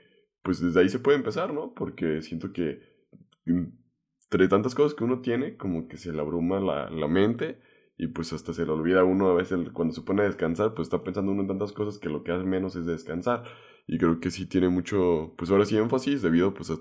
pues 0.43 0.59
desde 0.59 0.81
ahí 0.81 0.89
se 0.89 0.99
puede 0.99 1.17
empezar, 1.17 1.53
¿no? 1.53 1.73
Porque 1.73 2.21
siento 2.21 2.51
que 2.53 2.81
entre 3.45 4.47
tantas 4.47 4.75
cosas 4.75 4.93
que 4.93 5.03
uno 5.03 5.21
tiene, 5.21 5.57
como 5.57 5.87
que 5.87 5.97
se 5.97 6.11
le 6.13 6.19
abruma 6.19 6.59
la, 6.59 6.89
la 6.89 7.07
mente 7.07 7.59
y 7.97 8.07
pues 8.07 8.33
hasta 8.33 8.53
se 8.53 8.65
le 8.65 8.71
olvida 8.71 9.03
uno 9.03 9.29
a 9.29 9.33
veces 9.35 9.69
cuando 9.73 9.93
se 9.93 10.01
pone 10.01 10.23
a 10.23 10.25
descansar, 10.25 10.73
pues 10.73 10.87
está 10.87 11.03
pensando 11.03 11.31
uno 11.31 11.41
en 11.41 11.47
tantas 11.47 11.71
cosas 11.71 11.99
que 11.99 12.09
lo 12.09 12.23
que 12.23 12.31
hace 12.31 12.43
menos 12.43 12.75
es 12.75 12.85
descansar. 12.85 13.43
Y 13.87 13.97
creo 13.97 14.19
que 14.19 14.31
sí 14.31 14.45
tiene 14.47 14.69
mucho, 14.69 15.33
pues 15.37 15.51
ahora 15.51 15.65
sí 15.65 15.77
énfasis 15.77 16.21
debido 16.21 16.53
pues 16.53 16.71
a 16.71 16.77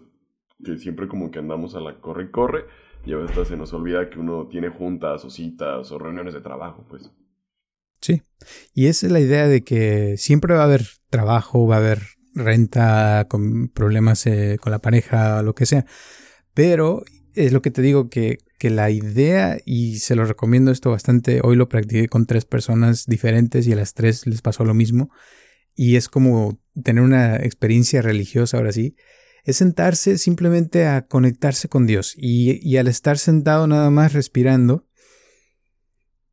que 0.65 0.79
siempre 0.79 1.09
como 1.09 1.31
que 1.31 1.39
andamos 1.39 1.75
a 1.75 1.81
la 1.81 2.01
corre 2.01 2.25
y 2.25 2.31
corre 2.31 2.65
y 3.05 3.13
a 3.13 3.17
veces 3.17 3.49
se 3.49 3.57
nos 3.57 3.73
olvida 3.73 4.09
que 4.11 4.19
uno 4.19 4.47
tiene 4.49 4.69
juntas 4.69 5.25
o 5.25 5.31
citas 5.31 5.91
o 5.91 5.99
reuniones 5.99 6.35
de 6.35 6.41
trabajo, 6.41 6.85
pues. 6.89 7.11
Sí. 8.01 8.23
Y 8.75 8.87
esa 8.87 9.07
es 9.07 9.13
la 9.13 9.21
idea 9.21 9.47
de 9.47 9.63
que 9.63 10.17
siempre 10.17 10.55
va 10.55 10.63
a 10.63 10.65
haber 10.65 10.87
trabajo, 11.11 11.67
va 11.67 11.77
a 11.77 11.79
haber 11.79 12.01
renta, 12.35 13.27
con 13.29 13.69
problemas 13.69 14.27
eh, 14.27 14.57
con 14.61 14.71
la 14.73 14.79
pareja, 14.79 15.43
lo 15.43 15.55
que 15.55 15.67
sea. 15.67 15.87
Pero 16.55 17.03
es 17.35 17.53
lo 17.53 17.63
que 17.63 17.71
te 17.71 17.83
digo 17.83 18.09
que, 18.09 18.39
que 18.59 18.71
la 18.71 18.91
idea, 18.91 19.59
y 19.65 19.99
se 19.99 20.17
lo 20.17 20.25
recomiendo 20.25 20.71
esto 20.71 20.91
bastante, 20.91 21.41
hoy 21.43 21.57
lo 21.57 21.69
practiqué 21.69 22.09
con 22.09 22.27
tres 22.27 22.45
personas 22.45 23.07
diferentes 23.07 23.67
y 23.67 23.73
a 23.73 23.77
las 23.77 23.95
tres 23.95 24.27
les 24.27 24.43
pasó 24.43 24.65
lo 24.65 24.75
mismo. 24.75 25.11
Y 25.75 25.97
es 25.97 26.09
como 26.09 26.59
tener 26.83 27.03
una 27.03 27.37
experiencia 27.37 28.03
religiosa 28.03 28.57
ahora 28.57 28.73
sí. 28.73 28.97
Es 29.45 29.57
sentarse 29.57 30.19
simplemente 30.19 30.87
a 30.87 31.07
conectarse 31.07 31.69
con 31.69 31.87
Dios. 31.87 32.15
Y, 32.17 32.77
al 32.77 32.89
estar 32.89 33.19
sentado 33.19 33.67
nada 33.67 33.91
más 33.91 34.13
respirando, 34.13 34.87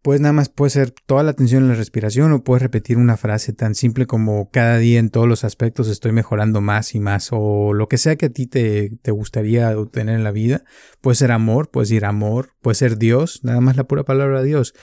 pues 0.01 0.21
nada 0.21 0.31
más 0.31 0.47
puede 0.47 0.69
ser 0.69 0.91
toda 0.91 1.23
la 1.23 1.31
atención 1.31 1.63
en 1.63 1.69
la 1.69 1.75
respiración 1.75 2.31
o 2.31 2.43
puedes 2.43 2.61
repetir 2.61 2.97
una 2.97 3.17
frase 3.17 3.51
tan 3.51 3.75
simple 3.75 4.05
como 4.05 4.49
cada 4.51 4.77
día 4.77 4.99
en 4.99 5.09
todos 5.09 5.27
los 5.27 5.43
aspectos 5.43 5.89
estoy 5.89 6.13
mejorando 6.13 6.61
más 6.61 6.95
y 6.95 7.01
más 7.01 7.29
o 7.31 7.73
lo 7.73 7.89
que 7.89 7.97
sea 7.97 8.15
que 8.15 8.27
a 8.27 8.29
ti 8.29 8.47
te, 8.47 8.91
te 9.01 9.11
gustaría 9.11 9.77
obtener 9.77 10.15
en 10.15 10.23
la 10.23 10.31
vida. 10.31 10.63
Puede 11.01 11.15
ser 11.15 11.33
amor, 11.33 11.71
puede 11.71 11.87
ser 11.87 12.05
amor, 12.05 12.51
puede 12.61 12.75
ser 12.75 12.97
Dios, 12.97 13.43
nada 13.43 13.59
más 13.59 13.75
la 13.75 13.83
pura 13.85 14.05
palabra 14.05 14.43
Dios 14.43 14.73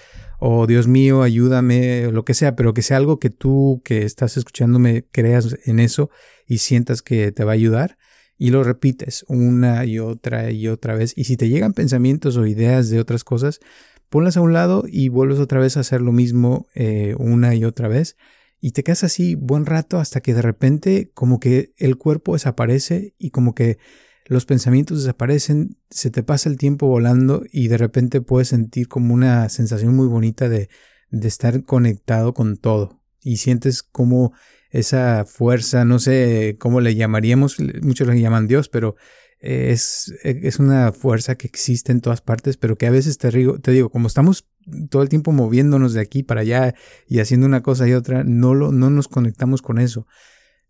o 0.40 0.66
Dios 0.66 0.88
mío, 0.88 1.22
ayúdame, 1.22 2.10
lo 2.10 2.26
que 2.26 2.34
sea, 2.34 2.54
pero 2.54 2.74
que 2.74 2.82
sea 2.82 2.98
algo 2.98 3.18
que 3.18 3.30
tú 3.30 3.80
que 3.82 4.02
estás 4.02 4.36
escuchándome 4.36 5.06
creas 5.10 5.56
en 5.64 5.80
eso 5.80 6.10
y 6.46 6.58
sientas 6.58 7.00
que 7.00 7.32
te 7.32 7.44
va 7.44 7.52
a 7.52 7.54
ayudar 7.54 7.96
y 8.36 8.50
lo 8.50 8.64
repites 8.64 9.24
una 9.28 9.84
y 9.84 9.98
otra 9.98 10.50
y 10.50 10.68
otra 10.68 10.94
vez. 10.94 11.12
Y 11.16 11.24
si 11.24 11.36
te 11.36 11.48
llegan 11.48 11.72
pensamientos 11.72 12.36
o 12.36 12.46
ideas 12.46 12.90
de 12.90 13.00
otras 13.00 13.24
cosas, 13.24 13.60
ponlas 14.08 14.36
a 14.36 14.40
un 14.40 14.52
lado 14.52 14.84
y 14.86 15.08
vuelves 15.08 15.38
otra 15.38 15.60
vez 15.60 15.76
a 15.76 15.80
hacer 15.80 16.00
lo 16.00 16.12
mismo 16.12 16.66
eh, 16.74 17.14
una 17.18 17.54
y 17.54 17.64
otra 17.64 17.88
vez. 17.88 18.16
Y 18.60 18.72
te 18.72 18.82
quedas 18.82 19.04
así 19.04 19.34
buen 19.34 19.66
rato 19.66 19.98
hasta 19.98 20.20
que 20.20 20.34
de 20.34 20.42
repente 20.42 21.10
como 21.14 21.38
que 21.38 21.74
el 21.76 21.96
cuerpo 21.96 22.32
desaparece 22.32 23.14
y 23.18 23.30
como 23.30 23.54
que 23.54 23.78
los 24.26 24.46
pensamientos 24.46 25.02
desaparecen, 25.02 25.76
se 25.90 26.10
te 26.10 26.22
pasa 26.22 26.48
el 26.48 26.56
tiempo 26.56 26.86
volando 26.86 27.42
y 27.52 27.68
de 27.68 27.76
repente 27.76 28.22
puedes 28.22 28.48
sentir 28.48 28.88
como 28.88 29.12
una 29.12 29.48
sensación 29.50 29.94
muy 29.94 30.06
bonita 30.06 30.48
de, 30.48 30.70
de 31.10 31.28
estar 31.28 31.64
conectado 31.64 32.32
con 32.32 32.56
todo. 32.56 33.02
Y 33.20 33.36
sientes 33.36 33.82
como 33.82 34.32
esa 34.74 35.24
fuerza, 35.24 35.84
no 35.84 36.00
sé 36.00 36.56
cómo 36.58 36.80
le 36.80 36.96
llamaríamos, 36.96 37.58
muchos 37.80 38.08
le 38.08 38.20
llaman 38.20 38.48
Dios, 38.48 38.68
pero 38.68 38.96
es, 39.38 40.12
es 40.24 40.58
una 40.58 40.90
fuerza 40.90 41.36
que 41.36 41.46
existe 41.46 41.92
en 41.92 42.00
todas 42.00 42.20
partes, 42.20 42.56
pero 42.56 42.76
que 42.76 42.88
a 42.88 42.90
veces 42.90 43.16
te 43.18 43.30
digo, 43.30 43.60
te 43.60 43.70
digo, 43.70 43.88
como 43.88 44.08
estamos 44.08 44.48
todo 44.90 45.02
el 45.02 45.08
tiempo 45.08 45.30
moviéndonos 45.30 45.92
de 45.92 46.00
aquí 46.00 46.24
para 46.24 46.40
allá 46.40 46.74
y 47.06 47.20
haciendo 47.20 47.46
una 47.46 47.62
cosa 47.62 47.86
y 47.86 47.92
otra, 47.92 48.24
no, 48.24 48.54
lo, 48.54 48.72
no 48.72 48.90
nos 48.90 49.06
conectamos 49.06 49.62
con 49.62 49.78
eso. 49.78 50.08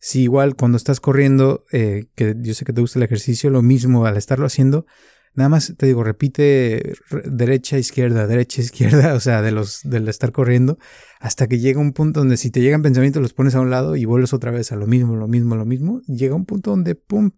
Si 0.00 0.20
igual 0.20 0.54
cuando 0.54 0.76
estás 0.76 1.00
corriendo, 1.00 1.64
eh, 1.72 2.04
que 2.14 2.34
yo 2.38 2.52
sé 2.52 2.66
que 2.66 2.74
te 2.74 2.82
gusta 2.82 2.98
el 2.98 3.04
ejercicio, 3.04 3.48
lo 3.48 3.62
mismo 3.62 4.04
al 4.04 4.18
estarlo 4.18 4.44
haciendo, 4.44 4.84
nada 5.34 5.48
más 5.48 5.74
te 5.76 5.86
digo, 5.86 6.04
repite 6.04 6.94
derecha, 7.24 7.78
izquierda, 7.78 8.26
derecha, 8.26 8.60
izquierda, 8.62 9.14
o 9.14 9.20
sea, 9.20 9.42
de 9.42 9.52
los, 9.52 9.80
del 9.84 10.08
estar 10.08 10.32
corriendo, 10.32 10.78
hasta 11.20 11.46
que 11.46 11.58
llega 11.58 11.80
un 11.80 11.92
punto 11.92 12.20
donde 12.20 12.36
si 12.36 12.50
te 12.50 12.60
llegan 12.60 12.82
pensamientos 12.82 13.22
los 13.22 13.32
pones 13.32 13.54
a 13.54 13.60
un 13.60 13.70
lado 13.70 13.96
y 13.96 14.04
vuelves 14.04 14.32
otra 14.32 14.50
vez 14.50 14.72
a 14.72 14.76
lo 14.76 14.86
mismo, 14.86 15.16
lo 15.16 15.28
mismo, 15.28 15.56
lo 15.56 15.64
mismo, 15.64 16.00
llega 16.06 16.34
un 16.34 16.46
punto 16.46 16.70
donde, 16.70 16.94
pum, 16.94 17.32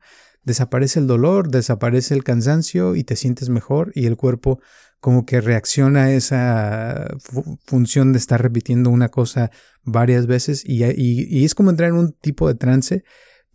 desaparece 0.45 1.01
el 1.01 1.07
dolor, 1.07 1.49
desaparece 1.51 2.15
el 2.15 2.25
cansancio 2.25 2.95
y 2.95 3.05
te 3.05 3.17
sientes 3.17 3.49
mejor 3.49 3.93
y 3.95 4.07
el 4.07 4.17
cuerpo 4.17 4.61
como 5.01 5.27
que 5.27 5.41
reacciona 5.41 6.05
a 6.05 6.13
esa 6.13 7.17
función 7.65 8.13
de 8.13 8.19
estar 8.19 8.41
repitiendo 8.41 8.91
una 8.91 9.09
cosa 9.09 9.51
varias 9.83 10.27
veces 10.27 10.63
y, 10.65 10.85
y, 10.85 11.45
es 11.45 11.55
como 11.55 11.71
entrar 11.71 11.91
en 11.91 11.97
un 11.97 12.13
tipo 12.13 12.49
de 12.49 12.55
trance, 12.55 13.05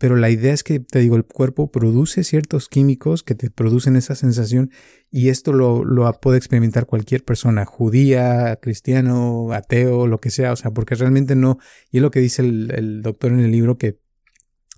pero 0.02 0.16
la 0.16 0.30
idea 0.30 0.52
es 0.52 0.64
que, 0.64 0.80
te 0.80 0.98
digo, 0.98 1.14
el 1.14 1.24
cuerpo 1.24 1.70
produce 1.70 2.24
ciertos 2.24 2.68
químicos 2.68 3.22
que 3.22 3.36
te 3.36 3.50
producen 3.50 3.94
esa 3.94 4.16
sensación 4.16 4.72
y 5.12 5.28
esto 5.28 5.52
lo, 5.52 5.84
lo 5.84 6.12
puede 6.20 6.38
experimentar 6.38 6.86
cualquier 6.86 7.22
persona, 7.22 7.64
judía, 7.66 8.58
cristiano, 8.60 9.52
ateo, 9.52 10.08
lo 10.08 10.18
que 10.18 10.30
sea, 10.30 10.50
o 10.50 10.56
sea, 10.56 10.72
porque 10.72 10.96
realmente 10.96 11.36
no, 11.36 11.60
y 11.92 11.98
es 11.98 12.02
lo 12.02 12.10
que 12.10 12.18
dice 12.18 12.42
el, 12.42 12.72
el 12.74 13.02
doctor 13.02 13.30
en 13.30 13.38
el 13.38 13.52
libro, 13.52 13.78
que 13.78 14.00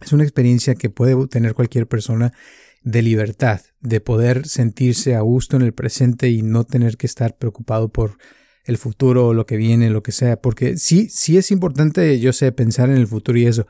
es 0.03 0.13
una 0.13 0.25
experiencia 0.25 0.75
que 0.75 0.91
puede 0.91 1.27
tener 1.29 1.55
cualquier 1.55 1.87
persona 1.87 2.35
de 2.83 3.01
libertad, 3.01 3.63
de 3.81 4.03
poder 4.03 4.47
sentirse 4.47 5.15
a 5.15 5.23
gusto 5.23 5.57
en 5.57 5.63
el 5.63 5.73
presente 5.73 6.29
y 6.29 6.43
no 6.43 6.65
tener 6.65 6.99
que 6.99 7.07
estar 7.07 7.39
preocupado 7.39 7.89
por 7.89 8.19
el 8.67 8.77
futuro 8.77 9.33
lo 9.33 9.47
que 9.47 9.57
viene, 9.57 9.89
lo 9.89 10.03
que 10.03 10.13
sea, 10.13 10.37
porque 10.37 10.77
sí, 10.77 11.09
sí 11.09 11.39
es 11.39 11.51
importante, 11.51 12.21
yo 12.21 12.35
sé, 12.35 12.53
pensar 12.53 12.91
en 12.91 12.97
el 12.97 13.07
futuro 13.07 13.39
y 13.39 13.47
eso, 13.47 13.67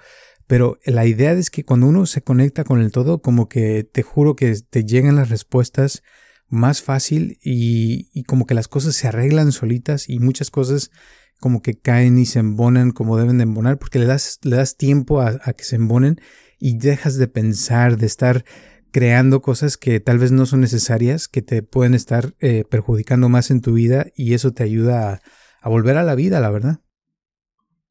pero 0.47 0.79
la 0.85 1.07
idea 1.07 1.33
es 1.33 1.51
que 1.51 1.65
cuando 1.65 1.87
uno 1.87 2.07
se 2.07 2.23
conecta 2.23 2.65
con 2.65 2.81
el 2.81 2.93
todo, 2.93 3.23
como 3.23 3.49
que 3.49 3.85
te 3.85 4.03
juro 4.03 4.37
que 4.37 4.55
te 4.69 4.85
llegan 4.85 5.17
las 5.17 5.31
respuestas 5.31 6.03
más 6.49 6.83
fácil 6.83 7.39
y, 7.43 8.23
como 8.25 8.47
que 8.47 8.55
las 8.55 8.69
cosas 8.69 8.95
se 8.95 9.09
arreglan 9.09 9.53
solitas 9.53 10.09
y 10.09 10.19
muchas 10.19 10.51
cosas 10.51 10.91
como 11.41 11.63
que 11.63 11.75
caen 11.75 12.19
y 12.19 12.27
se 12.27 12.39
embonan 12.39 12.93
como 12.93 13.19
deben 13.19 13.39
de 13.39 13.45
embonar, 13.45 13.79
porque 13.79 13.99
le 13.99 14.07
das, 14.07 14.39
le 14.43 14.57
das 14.57 14.77
tiempo 14.77 15.21
a, 15.21 15.39
que 15.53 15.65
se 15.65 15.77
embonen 15.77 16.21
y 16.59 16.79
dejas 16.79 17.17
de 17.17 17.27
pensar, 17.27 17.97
de 17.97 18.07
estar 18.07 18.45
creando 18.93 19.43
cosas 19.43 19.77
que 19.77 19.99
tal 19.99 20.19
vez 20.19 20.31
no 20.31 20.47
son 20.47 20.61
necesarias, 20.61 21.27
que 21.27 21.43
te 21.43 21.63
pueden 21.63 21.95
estar 21.95 22.35
eh, 22.39 22.65
perjudicando 22.71 23.29
más 23.29 23.51
en 23.51 23.61
tu 23.61 23.73
vida 23.73 24.07
y 24.15 24.35
eso 24.35 24.53
te 24.53 24.63
ayuda 24.63 25.21
a, 25.61 25.69
volver 25.69 25.97
a 25.97 26.05
la 26.05 26.15
vida, 26.15 26.41
la 26.41 26.51
verdad. 26.51 26.81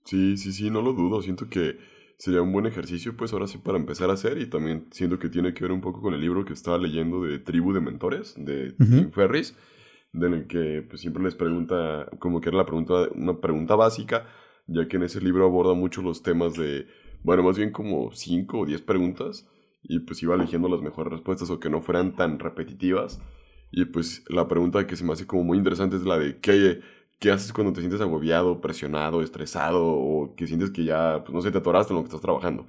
Sí, 0.05 0.37
sí, 0.37 0.53
sí, 0.53 0.69
no 0.69 0.81
lo 0.81 0.93
dudo. 0.93 1.21
Siento 1.21 1.49
que 1.49 1.77
sería 2.23 2.41
un 2.41 2.53
buen 2.53 2.65
ejercicio, 2.65 3.17
pues 3.17 3.33
ahora 3.33 3.47
sí, 3.47 3.57
para 3.57 3.77
empezar 3.77 4.09
a 4.09 4.13
hacer. 4.13 4.37
Y 4.37 4.49
también 4.49 4.87
siento 4.91 5.19
que 5.19 5.27
tiene 5.27 5.53
que 5.53 5.65
ver 5.65 5.73
un 5.73 5.81
poco 5.81 6.01
con 6.01 6.13
el 6.13 6.21
libro 6.21 6.45
que 6.45 6.53
estaba 6.53 6.77
leyendo 6.77 7.21
de 7.23 7.37
Tribu 7.39 7.73
de 7.73 7.81
Mentores, 7.81 8.33
de 8.37 8.71
Tim 8.71 9.11
Ferris 9.11 9.53
en 10.13 10.33
el 10.33 10.47
que 10.47 10.85
pues, 10.87 11.01
siempre 11.01 11.21
les 11.21 11.35
pregunta, 11.35 12.07
como 12.19 12.39
que 12.39 12.49
era 12.49 12.57
la 12.59 12.65
pregunta, 12.65 13.09
una 13.15 13.41
pregunta 13.41 13.75
básica, 13.75 14.25
ya 14.67 14.87
que 14.87 14.95
en 14.97 15.03
ese 15.03 15.19
libro 15.19 15.45
aborda 15.45 15.73
mucho 15.73 16.01
los 16.01 16.23
temas 16.23 16.53
de, 16.53 16.87
bueno, 17.23 17.43
más 17.43 17.57
bien 17.57 17.71
como 17.71 18.13
5 18.13 18.59
o 18.59 18.65
10 18.65 18.81
preguntas, 18.83 19.45
y 19.81 19.99
pues 19.99 20.23
iba 20.23 20.35
eligiendo 20.35 20.69
las 20.69 20.81
mejores 20.81 21.11
respuestas 21.11 21.49
o 21.49 21.59
que 21.59 21.69
no 21.69 21.81
fueran 21.81 22.15
tan 22.15 22.39
repetitivas. 22.39 23.21
Y 23.71 23.85
pues 23.85 24.23
la 24.29 24.47
pregunta 24.47 24.85
que 24.87 24.95
se 24.95 25.03
me 25.03 25.13
hace 25.13 25.25
como 25.25 25.43
muy 25.43 25.57
interesante 25.57 25.97
es 25.97 26.05
la 26.05 26.17
de 26.17 26.39
¿qué, 26.39 26.79
qué 27.23 27.31
haces 27.31 27.53
cuando 27.53 27.71
te 27.71 27.79
sientes 27.79 28.01
agobiado, 28.01 28.59
presionado, 28.59 29.21
estresado 29.21 29.81
o 29.81 30.35
que 30.35 30.45
sientes 30.45 30.71
que 30.71 30.83
ya, 30.83 31.23
pues 31.23 31.33
no 31.33 31.41
sé, 31.41 31.51
te 31.51 31.59
atoraste 31.59 31.93
en 31.93 31.95
lo 31.95 32.03
que 32.03 32.07
estás 32.07 32.19
trabajando? 32.19 32.67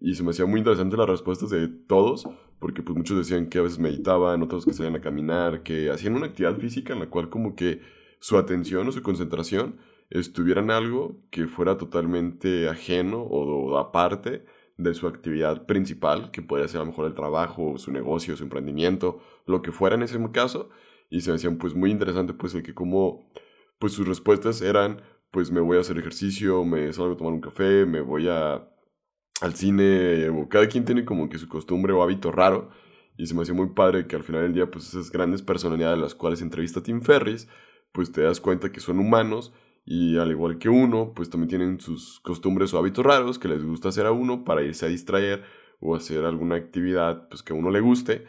Y 0.00 0.14
se 0.14 0.22
me 0.22 0.30
hacía 0.30 0.46
muy 0.46 0.60
interesante 0.60 0.96
las 0.96 1.06
respuestas 1.06 1.50
de 1.50 1.68
todos, 1.68 2.26
porque 2.60 2.82
pues 2.82 2.96
muchos 2.96 3.18
decían 3.18 3.50
que 3.50 3.58
a 3.58 3.62
veces 3.62 3.78
meditaban, 3.78 4.42
otros 4.42 4.64
que 4.64 4.72
salían 4.72 4.96
a 4.96 5.02
caminar, 5.02 5.62
que 5.62 5.90
hacían 5.90 6.16
una 6.16 6.24
actividad 6.24 6.56
física 6.56 6.94
en 6.94 7.00
la 7.00 7.10
cual 7.10 7.28
como 7.28 7.56
que 7.56 7.82
su 8.20 8.38
atención 8.38 8.88
o 8.88 8.92
su 8.92 9.02
concentración 9.02 9.76
estuviera 10.08 10.62
en 10.62 10.70
algo 10.70 11.20
que 11.30 11.46
fuera 11.46 11.76
totalmente 11.76 12.70
ajeno 12.70 13.20
o, 13.20 13.76
aparte 13.76 14.46
de 14.78 14.94
su 14.94 15.06
actividad 15.06 15.66
principal, 15.66 16.30
que 16.30 16.40
podría 16.40 16.68
ser 16.68 16.78
a 16.78 16.84
lo 16.84 16.90
mejor 16.90 17.06
el 17.06 17.14
trabajo, 17.14 17.76
su 17.76 17.92
negocio, 17.92 18.34
su 18.34 18.44
emprendimiento, 18.44 19.20
lo 19.44 19.60
que 19.60 19.72
fuera 19.72 19.94
en 19.94 20.04
ese 20.04 20.18
caso. 20.32 20.70
Y 21.10 21.20
se 21.20 21.30
me 21.30 21.36
hacían 21.36 21.58
pues 21.58 21.74
muy 21.74 21.90
interesante 21.90 22.32
pues 22.32 22.54
el 22.54 22.62
que 22.62 22.72
como 22.72 23.28
pues 23.78 23.92
sus 23.92 24.06
respuestas 24.06 24.60
eran 24.62 25.02
pues 25.30 25.50
me 25.50 25.60
voy 25.60 25.78
a 25.78 25.80
hacer 25.80 25.98
ejercicio, 25.98 26.64
me 26.64 26.92
salgo 26.92 27.14
a 27.14 27.16
tomar 27.16 27.32
un 27.32 27.40
café, 27.40 27.84
me 27.86 28.00
voy 28.00 28.28
a 28.28 28.70
al 29.40 29.54
cine, 29.54 30.30
cada 30.48 30.68
quien 30.68 30.84
tiene 30.84 31.04
como 31.04 31.28
que 31.28 31.38
su 31.38 31.48
costumbre 31.48 31.92
o 31.92 32.02
hábito 32.02 32.30
raro, 32.30 32.70
y 33.16 33.26
se 33.26 33.34
me 33.34 33.42
hacía 33.42 33.54
muy 33.54 33.70
padre 33.70 34.06
que 34.06 34.14
al 34.14 34.22
final 34.22 34.42
del 34.42 34.54
día, 34.54 34.70
pues 34.70 34.88
esas 34.88 35.10
grandes 35.10 35.42
personalidades 35.42 35.98
las 35.98 36.14
cuales 36.14 36.40
entrevista 36.40 36.82
Tim 36.82 37.02
Ferris, 37.02 37.48
pues 37.92 38.12
te 38.12 38.22
das 38.22 38.40
cuenta 38.40 38.70
que 38.70 38.78
son 38.78 39.00
humanos, 39.00 39.52
y 39.84 40.18
al 40.18 40.30
igual 40.30 40.58
que 40.58 40.68
uno, 40.68 41.12
pues 41.14 41.30
también 41.30 41.48
tienen 41.48 41.80
sus 41.80 42.20
costumbres 42.20 42.72
o 42.72 42.78
hábitos 42.78 43.04
raros 43.04 43.38
que 43.38 43.48
les 43.48 43.64
gusta 43.64 43.88
hacer 43.88 44.06
a 44.06 44.12
uno 44.12 44.44
para 44.44 44.62
irse 44.62 44.86
a 44.86 44.88
distraer 44.88 45.42
o 45.80 45.94
hacer 45.94 46.24
alguna 46.24 46.54
actividad 46.54 47.28
pues 47.28 47.42
que 47.42 47.52
a 47.52 47.56
uno 47.56 47.70
le 47.70 47.80
guste. 47.80 48.24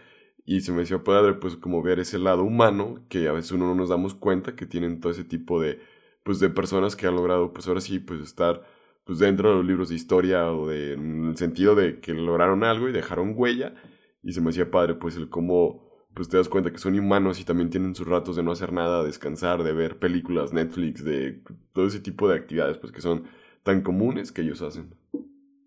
Y 0.45 0.61
se 0.61 0.71
me 0.71 0.83
hacía 0.83 1.03
padre 1.03 1.33
pues 1.33 1.55
como 1.55 1.81
ver 1.81 1.99
ese 1.99 2.19
lado 2.19 2.43
humano 2.43 3.03
que 3.09 3.27
a 3.27 3.31
veces 3.31 3.51
uno 3.51 3.67
no 3.67 3.75
nos 3.75 3.89
damos 3.89 4.13
cuenta 4.13 4.55
que 4.55 4.65
tienen 4.65 4.99
todo 4.99 5.11
ese 5.11 5.23
tipo 5.23 5.59
de 5.61 5.79
pues 6.23 6.39
de 6.39 6.49
personas 6.49 6.95
que 6.95 7.07
han 7.07 7.15
logrado 7.15 7.53
pues 7.53 7.67
ahora 7.67 7.81
sí 7.81 7.99
pues 7.99 8.21
estar 8.21 8.63
pues 9.05 9.19
dentro 9.19 9.49
de 9.49 9.55
los 9.55 9.65
libros 9.65 9.89
de 9.89 9.95
historia 9.95 10.51
o 10.51 10.67
de, 10.67 10.93
en 10.93 11.25
el 11.25 11.37
sentido 11.37 11.75
de 11.75 11.99
que 11.99 12.13
lograron 12.13 12.63
algo 12.63 12.89
y 12.89 12.91
dejaron 12.91 13.33
huella 13.35 13.75
y 14.23 14.33
se 14.33 14.41
me 14.41 14.49
hacía 14.49 14.69
padre 14.71 14.95
pues 14.95 15.15
el 15.15 15.29
cómo 15.29 15.85
pues 16.13 16.29
te 16.29 16.37
das 16.37 16.49
cuenta 16.49 16.71
que 16.71 16.79
son 16.79 16.97
humanos 16.97 17.39
y 17.39 17.43
también 17.43 17.69
tienen 17.69 17.93
sus 17.93 18.07
ratos 18.07 18.37
de 18.37 18.43
no 18.43 18.53
hacer 18.53 18.71
nada, 18.71 19.03
descansar, 19.03 19.63
de 19.63 19.73
ver 19.73 19.99
películas, 19.99 20.53
Netflix, 20.53 21.03
de 21.03 21.43
todo 21.73 21.87
ese 21.87 21.99
tipo 21.99 22.27
de 22.27 22.35
actividades 22.35 22.77
pues 22.77 22.91
que 22.91 23.01
son 23.01 23.25
tan 23.63 23.81
comunes 23.81 24.31
que 24.31 24.41
ellos 24.41 24.61
hacen. 24.61 24.95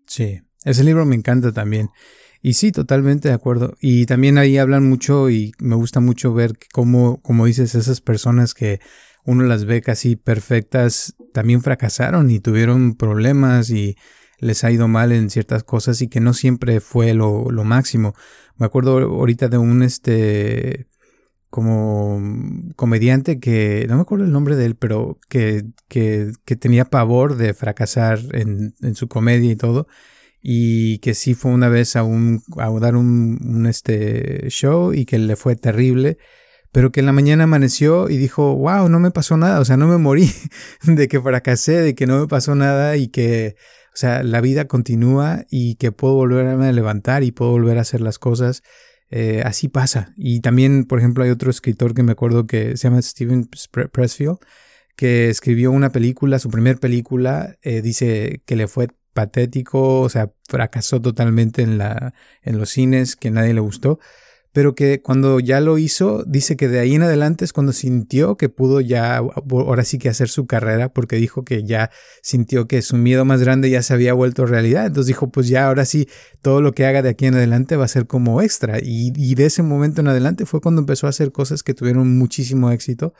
Sí, 0.07 0.41
ese 0.65 0.83
libro 0.83 1.05
me 1.05 1.15
encanta 1.15 1.53
también. 1.53 1.89
Y 2.41 2.53
sí, 2.53 2.71
totalmente 2.71 3.27
de 3.27 3.33
acuerdo. 3.33 3.75
Y 3.81 4.05
también 4.05 4.37
ahí 4.37 4.57
hablan 4.57 4.87
mucho 4.87 5.29
y 5.29 5.51
me 5.59 5.75
gusta 5.75 5.99
mucho 5.99 6.33
ver 6.33 6.53
cómo, 6.73 7.21
como 7.21 7.45
dices, 7.45 7.75
esas 7.75 8.01
personas 8.01 8.53
que 8.53 8.79
uno 9.25 9.43
las 9.43 9.65
ve 9.65 9.81
casi 9.81 10.15
perfectas 10.15 11.15
también 11.33 11.61
fracasaron 11.61 12.31
y 12.31 12.39
tuvieron 12.39 12.95
problemas 12.95 13.69
y 13.69 13.95
les 14.39 14.63
ha 14.63 14.71
ido 14.71 14.87
mal 14.87 15.11
en 15.11 15.29
ciertas 15.29 15.63
cosas 15.63 16.01
y 16.01 16.07
que 16.07 16.21
no 16.21 16.33
siempre 16.33 16.79
fue 16.79 17.13
lo, 17.13 17.51
lo 17.51 17.63
máximo. 17.63 18.13
Me 18.57 18.65
acuerdo 18.65 18.99
ahorita 18.99 19.49
de 19.49 19.57
un 19.57 19.83
este 19.83 20.87
como 21.49 22.21
comediante 22.75 23.39
que, 23.39 23.85
no 23.89 23.95
me 23.95 24.01
acuerdo 24.01 24.25
el 24.25 24.31
nombre 24.31 24.55
de 24.55 24.65
él, 24.65 24.75
pero 24.75 25.19
que, 25.29 25.65
que, 25.87 26.31
que 26.45 26.55
tenía 26.55 26.85
pavor 26.85 27.37
de 27.37 27.53
fracasar 27.55 28.19
en, 28.33 28.75
en, 28.81 28.95
su 28.95 29.07
comedia 29.07 29.51
y 29.51 29.55
todo. 29.55 29.87
Y 30.41 30.99
que 30.99 31.13
sí 31.13 31.33
fue 31.33 31.51
una 31.51 31.69
vez 31.69 31.95
a, 31.95 32.03
un, 32.03 32.41
a 32.57 32.69
dar 32.79 32.95
un, 32.95 33.39
un 33.43 33.65
este 33.65 34.49
show 34.49 34.93
y 34.93 35.05
que 35.05 35.19
le 35.19 35.35
fue 35.35 35.55
terrible 35.55 36.17
pero 36.71 36.91
que 36.91 36.99
en 36.99 37.05
la 37.05 37.13
mañana 37.13 37.45
amaneció 37.45 38.09
y 38.09 38.17
dijo, 38.17 38.55
wow, 38.55 38.89
no 38.89 38.99
me 38.99 39.11
pasó 39.11 39.37
nada, 39.37 39.59
o 39.59 39.65
sea, 39.65 39.77
no 39.77 39.87
me 39.87 39.97
morí 39.97 40.31
de 40.83 41.07
que 41.07 41.19
fracasé, 41.19 41.81
de 41.81 41.95
que 41.95 42.05
no 42.05 42.19
me 42.19 42.27
pasó 42.27 42.55
nada 42.55 42.95
y 42.97 43.07
que, 43.07 43.55
o 43.87 43.97
sea, 43.97 44.23
la 44.23 44.41
vida 44.41 44.65
continúa 44.65 45.45
y 45.49 45.75
que 45.75 45.91
puedo 45.91 46.13
volver 46.15 46.45
a 46.45 46.71
levantar 46.71 47.23
y 47.23 47.31
puedo 47.31 47.51
volver 47.51 47.77
a 47.77 47.81
hacer 47.81 48.01
las 48.01 48.19
cosas. 48.19 48.61
Eh, 49.11 49.41
así 49.43 49.67
pasa. 49.69 50.13
Y 50.15 50.41
también, 50.41 50.85
por 50.85 50.99
ejemplo, 50.99 51.23
hay 51.23 51.31
otro 51.31 51.49
escritor 51.49 51.95
que 51.95 52.03
me 52.03 52.11
acuerdo 52.11 52.45
que 52.45 52.77
se 52.77 52.87
llama 52.87 53.01
Steven 53.01 53.49
Pressfield, 53.91 54.37
que 54.95 55.29
escribió 55.29 55.71
una 55.71 55.91
película, 55.91 56.37
su 56.37 56.49
primer 56.49 56.77
película, 56.77 57.57
eh, 57.63 57.81
dice 57.81 58.43
que 58.45 58.55
le 58.55 58.67
fue 58.67 58.89
patético, 59.19 60.01
o 60.01 60.09
sea, 60.09 60.31
fracasó 60.47 61.01
totalmente 61.01 61.61
en, 61.61 61.77
la, 61.77 62.13
en 62.41 62.57
los 62.57 62.69
cines, 62.69 63.15
que 63.15 63.31
nadie 63.31 63.53
le 63.53 63.59
gustó 63.59 63.99
pero 64.51 64.73
que 64.73 65.01
cuando 65.01 65.39
ya 65.39 65.61
lo 65.61 65.77
hizo, 65.77 66.23
dice 66.25 66.57
que 66.57 66.67
de 66.67 66.79
ahí 66.79 66.95
en 66.95 67.03
adelante 67.03 67.45
es 67.45 67.53
cuando 67.53 67.71
sintió 67.71 68.35
que 68.35 68.49
pudo 68.49 68.81
ya, 68.81 69.17
ahora 69.17 69.83
sí 69.83 69.99
que 69.99 70.09
hacer 70.09 70.27
su 70.27 70.47
carrera, 70.47 70.91
porque 70.91 71.17
dijo 71.17 71.45
que 71.45 71.63
ya 71.63 71.91
sintió 72.23 72.67
que 72.67 72.81
su 72.81 72.97
miedo 72.97 73.25
más 73.25 73.41
grande 73.41 73.69
ya 73.69 73.83
se 73.83 73.93
había 73.93 74.13
vuelto 74.13 74.47
realidad. 74.47 74.87
Entonces 74.87 75.07
dijo, 75.07 75.29
pues 75.29 75.47
ya 75.49 75.67
ahora 75.67 75.85
sí, 75.85 76.07
todo 76.41 76.61
lo 76.61 76.73
que 76.73 76.85
haga 76.85 77.03
de 77.03 77.09
aquí 77.09 77.27
en 77.27 77.35
adelante 77.35 77.75
va 77.75 77.85
a 77.85 77.89
ser 77.89 78.07
como 78.07 78.41
extra. 78.41 78.79
Y, 78.81 79.13
y 79.15 79.35
de 79.35 79.45
ese 79.45 79.61
momento 79.61 80.01
en 80.01 80.07
adelante 80.07 80.45
fue 80.47 80.61
cuando 80.61 80.81
empezó 80.81 81.05
a 81.05 81.11
hacer 81.11 81.31
cosas 81.31 81.61
que 81.61 81.75
tuvieron 81.75 82.17
muchísimo 82.17 82.71
éxito 82.71 83.13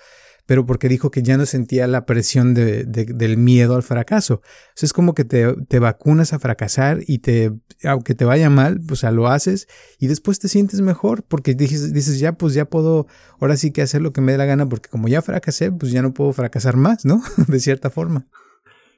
pero 0.49 0.65
porque 0.65 0.89
dijo 0.89 1.11
que 1.11 1.21
ya 1.21 1.37
no 1.37 1.45
sentía 1.45 1.85
la 1.85 2.07
presión 2.07 2.55
de, 2.55 2.83
del 2.83 3.37
miedo 3.37 3.75
al 3.75 3.83
fracaso. 3.83 4.41
es 4.81 4.93
como 4.93 5.13
que 5.13 5.23
te, 5.23 5.53
te, 5.67 5.77
vacunas 5.77 6.33
a 6.33 6.39
fracasar 6.39 7.01
y 7.05 7.19
te, 7.19 7.53
aunque 7.83 8.15
te 8.15 8.25
vaya 8.25 8.49
mal, 8.49 8.81
pues 8.87 9.03
lo 9.03 9.27
haces 9.27 9.67
y 9.99 10.07
después 10.07 10.39
te 10.39 10.47
sientes 10.47 10.81
mejor 10.81 11.21
porque 11.21 11.53
dices, 11.53 11.93
dices, 11.93 12.17
ya, 12.17 12.31
pues 12.31 12.55
ya 12.55 12.65
puedo, 12.65 13.05
ahora 13.39 13.57
sí 13.57 13.71
que 13.71 13.83
hacer 13.83 14.01
lo 14.01 14.11
que 14.11 14.21
me 14.21 14.31
dé 14.31 14.39
la 14.39 14.45
gana 14.45 14.67
porque 14.67 14.89
como 14.89 15.07
ya 15.07 15.21
fracasé, 15.21 15.71
pues 15.71 15.91
ya 15.91 16.01
no 16.01 16.15
puedo 16.15 16.33
fracasar 16.33 16.77
más, 16.77 17.05
¿no? 17.05 17.21
de 17.47 17.59
cierta 17.59 17.91
forma. 17.91 18.25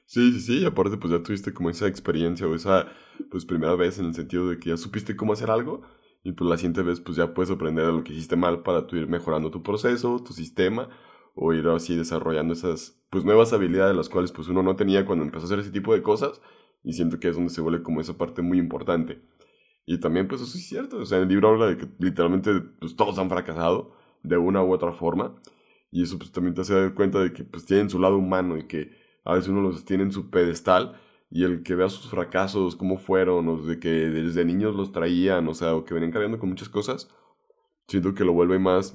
Sí, 0.06 0.32
sí, 0.32 0.40
sí, 0.40 0.58
y 0.60 0.64
aparte 0.64 0.96
pues 0.96 1.12
ya 1.12 1.22
tuviste 1.22 1.52
como 1.52 1.68
esa 1.68 1.86
experiencia 1.86 2.46
o 2.46 2.54
esa 2.54 2.86
pues 3.30 3.44
primera 3.44 3.74
vez 3.74 3.98
en 3.98 4.06
el 4.06 4.14
sentido 4.14 4.48
de 4.48 4.58
que 4.58 4.70
ya 4.70 4.78
supiste 4.78 5.16
cómo 5.16 5.34
hacer 5.34 5.50
algo 5.50 5.82
y 6.24 6.32
pues 6.32 6.48
la 6.48 6.56
siguiente 6.56 6.80
vez 6.80 7.00
pues 7.00 7.18
ya 7.18 7.34
puedes 7.34 7.50
aprender 7.50 7.84
de 7.84 7.92
lo 7.92 8.04
que 8.04 8.14
hiciste 8.14 8.36
mal 8.36 8.62
para 8.62 8.86
tu 8.86 8.96
ir 8.96 9.06
mejorando 9.06 9.50
tu 9.50 9.62
proceso, 9.62 10.18
tu 10.24 10.32
sistema 10.32 10.88
o 11.34 11.52
ir 11.52 11.66
así 11.68 11.96
desarrollando 11.96 12.52
esas 12.52 13.00
pues 13.10 13.24
nuevas 13.24 13.52
habilidades 13.52 13.96
las 13.96 14.08
cuales 14.08 14.32
pues 14.32 14.48
uno 14.48 14.62
no 14.62 14.76
tenía 14.76 15.06
cuando 15.06 15.24
empezó 15.24 15.44
a 15.44 15.46
hacer 15.46 15.58
ese 15.58 15.70
tipo 15.70 15.94
de 15.94 16.02
cosas 16.02 16.40
y 16.84 16.92
siento 16.92 17.20
que 17.20 17.28
es 17.28 17.36
donde 17.36 17.50
se 17.50 17.60
vuelve 17.60 17.82
como 17.82 18.00
esa 18.00 18.16
parte 18.16 18.42
muy 18.42 18.58
importante. 18.58 19.22
Y 19.86 19.98
también 19.98 20.28
pues 20.28 20.40
eso 20.40 20.56
es 20.56 20.66
cierto, 20.66 20.98
o 20.98 21.04
sea, 21.04 21.18
el 21.18 21.28
libro 21.28 21.48
habla 21.48 21.66
de 21.66 21.76
que 21.76 21.88
literalmente 21.98 22.60
pues 22.80 22.96
todos 22.96 23.18
han 23.18 23.28
fracasado 23.28 23.92
de 24.22 24.36
una 24.36 24.62
u 24.62 24.72
otra 24.72 24.92
forma 24.92 25.34
y 25.90 26.02
eso 26.02 26.18
pues 26.18 26.32
también 26.32 26.54
te 26.54 26.62
hace 26.62 26.74
dar 26.74 26.94
cuenta 26.94 27.20
de 27.20 27.32
que 27.32 27.44
pues 27.44 27.66
tienen 27.66 27.90
su 27.90 27.98
lado 27.98 28.16
humano 28.16 28.56
y 28.56 28.66
que 28.66 28.90
a 29.24 29.34
veces 29.34 29.48
uno 29.48 29.60
los 29.60 29.84
tiene 29.84 30.04
en 30.04 30.12
su 30.12 30.30
pedestal 30.30 31.00
y 31.30 31.44
el 31.44 31.62
que 31.62 31.74
vea 31.74 31.88
sus 31.88 32.10
fracasos, 32.10 32.76
cómo 32.76 32.98
fueron, 32.98 33.48
o 33.48 33.56
de 33.62 33.80
que 33.80 33.88
desde 33.88 34.44
niños 34.44 34.74
los 34.74 34.92
traían, 34.92 35.48
o 35.48 35.54
sea, 35.54 35.74
o 35.74 35.84
que 35.84 35.94
venían 35.94 36.12
cargando 36.12 36.38
con 36.38 36.50
muchas 36.50 36.68
cosas, 36.68 37.08
siento 37.88 38.14
que 38.14 38.24
lo 38.24 38.34
vuelve 38.34 38.58
más 38.58 38.94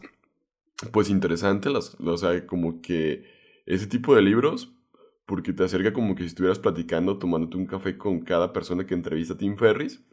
pues 0.91 1.09
interesante, 1.09 1.69
las, 1.69 1.95
o 1.99 2.17
sea, 2.17 2.45
como 2.45 2.81
que 2.81 3.23
ese 3.65 3.87
tipo 3.87 4.15
de 4.15 4.21
libros, 4.21 4.73
porque 5.25 5.53
te 5.53 5.63
acerca 5.63 5.93
como 5.93 6.15
que 6.15 6.23
si 6.23 6.27
estuvieras 6.27 6.59
platicando, 6.59 7.17
tomándote 7.17 7.57
un 7.57 7.65
café 7.65 7.97
con 7.97 8.21
cada 8.21 8.53
persona 8.53 8.85
que 8.85 8.93
entrevista 8.93 9.33
a 9.33 9.37
Tim 9.37 9.57
Ferris, 9.57 10.05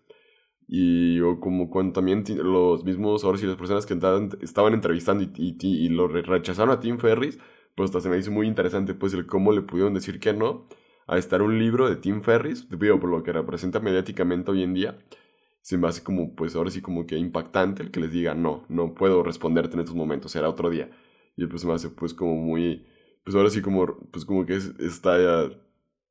y 0.66 1.20
o 1.20 1.40
como 1.40 1.70
cuando 1.70 1.92
también 1.92 2.24
los 2.42 2.84
mismos, 2.84 3.24
ahora 3.24 3.38
sí, 3.38 3.46
las 3.46 3.56
personas 3.56 3.86
que 3.86 3.94
estaban 4.42 4.74
entrevistando 4.74 5.22
y, 5.24 5.30
y, 5.36 5.56
y, 5.60 5.88
lo 5.90 6.08
rechazaron 6.08 6.74
a 6.74 6.80
Tim 6.80 6.98
Ferris, 6.98 7.38
pues 7.74 7.90
hasta 7.90 8.00
se 8.00 8.08
me 8.08 8.18
hizo 8.18 8.30
muy 8.30 8.46
interesante, 8.46 8.94
pues 8.94 9.12
el 9.14 9.26
cómo 9.26 9.52
le 9.52 9.62
pudieron 9.62 9.94
decir 9.94 10.20
que 10.20 10.32
no 10.32 10.66
a 11.06 11.18
estar 11.18 11.42
un 11.42 11.58
libro 11.58 11.88
de 11.88 11.96
Tim 11.96 12.22
Ferris, 12.22 12.66
digo, 12.70 12.98
por 12.98 13.10
lo 13.10 13.22
que 13.22 13.32
representa 13.32 13.80
mediáticamente 13.80 14.50
hoy 14.50 14.62
en 14.62 14.74
día, 14.74 14.98
se 15.64 15.78
me 15.78 15.88
hace 15.88 16.02
como, 16.02 16.34
pues 16.34 16.54
ahora 16.54 16.70
sí 16.70 16.82
como 16.82 17.06
que 17.06 17.16
impactante 17.16 17.82
el 17.82 17.90
que 17.90 17.98
les 17.98 18.12
diga, 18.12 18.34
no, 18.34 18.66
no 18.68 18.92
puedo 18.92 19.22
responderte 19.22 19.72
en 19.74 19.80
estos 19.80 19.96
momentos, 19.96 20.30
será 20.30 20.50
otro 20.50 20.68
día. 20.68 20.90
Y 21.36 21.46
pues 21.46 21.62
se 21.62 21.66
me 21.66 21.72
hace 21.72 21.88
pues 21.88 22.12
como 22.12 22.36
muy, 22.36 22.84
pues 23.24 23.34
ahora 23.34 23.48
sí 23.48 23.62
como, 23.62 23.86
pues 24.10 24.26
como 24.26 24.44
que 24.44 24.56
está, 24.56 25.48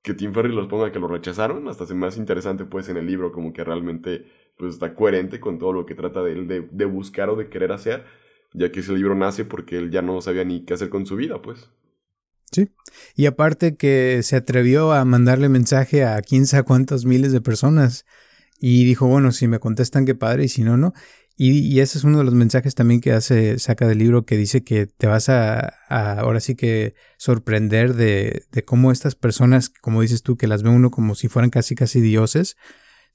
que 0.02 0.16
Tim 0.16 0.34
Ferry 0.34 0.52
los 0.52 0.66
ponga 0.66 0.92
que 0.92 0.98
lo 0.98 1.08
rechazaron, 1.08 1.68
hasta 1.68 1.86
se 1.86 1.94
me 1.94 2.08
hace 2.08 2.20
interesante 2.20 2.66
pues 2.66 2.90
en 2.90 2.98
el 2.98 3.06
libro, 3.06 3.32
como 3.32 3.54
que 3.54 3.64
realmente 3.64 4.26
pues 4.58 4.74
está 4.74 4.96
coherente 4.96 5.40
con 5.40 5.60
todo 5.60 5.72
lo 5.72 5.86
que 5.86 5.94
trata 5.94 6.24
de 6.24 6.32
él 6.32 6.48
de, 6.48 6.68
de 6.72 6.86
buscar 6.86 7.30
o 7.30 7.36
de 7.36 7.50
querer 7.50 7.74
hacer, 7.74 8.06
ya 8.56 8.72
que 8.72 8.80
ese 8.80 8.94
libro 8.94 9.14
nace 9.14 9.46
porque 9.46 9.78
él 9.78 9.92
ya 9.92 10.02
no 10.02 10.20
sabía 10.20 10.44
ni 10.46 10.66
qué 10.66 10.74
hacer 10.74 10.90
con 10.90 11.06
su 11.06 11.16
vida, 11.16 11.44
pues. 11.44 11.70
Sí. 12.52 12.70
Y 13.16 13.28
aparte 13.28 13.76
que 13.76 14.22
se 14.24 14.36
atrevió 14.36 14.94
a 14.94 15.06
mandarle 15.06 15.48
mensaje 15.48 16.06
a 16.06 16.20
quién 16.22 16.48
sabe 16.48 16.64
cuántos 16.64 17.06
miles 17.06 17.32
de 17.32 17.42
personas 17.42 18.08
y 18.66 18.86
dijo, 18.86 19.08
bueno, 19.08 19.34
si 19.34 19.50
me 19.50 19.60
contestan, 19.60 20.06
qué 20.06 20.16
padre, 20.16 20.46
y 20.46 20.48
si 20.48 20.64
no, 20.64 20.78
no. 20.78 20.94
Y, 21.36 21.82
ese 21.82 21.98
es 21.98 22.06
uno 22.06 22.20
de 22.20 22.24
los 22.24 22.34
mensajes 22.34 22.76
también 22.76 23.02
que 23.02 23.12
hace, 23.12 23.60
saca 23.60 23.86
del 23.90 23.98
libro 23.98 24.26
que 24.26 24.38
dice 24.38 24.64
que 24.64 24.86
te 24.88 25.06
vas 25.06 25.28
a, 25.28 25.74
ahora 25.90 26.40
sí 26.40 26.56
que 26.56 26.96
sorprender 27.18 27.94
de, 27.94 28.46
de 28.54 28.64
cómo 28.64 28.94
estas 28.94 29.16
personas, 29.16 29.68
como 29.68 30.02
dices 30.02 30.24
tú, 30.24 30.38
que 30.38 30.48
las 30.48 30.64
ve 30.64 30.70
uno 30.70 30.92
como 30.92 31.14
si 31.14 31.28
fueran 31.28 31.50
casi 31.50 31.76
casi 31.76 32.00
dioses, 32.00 32.56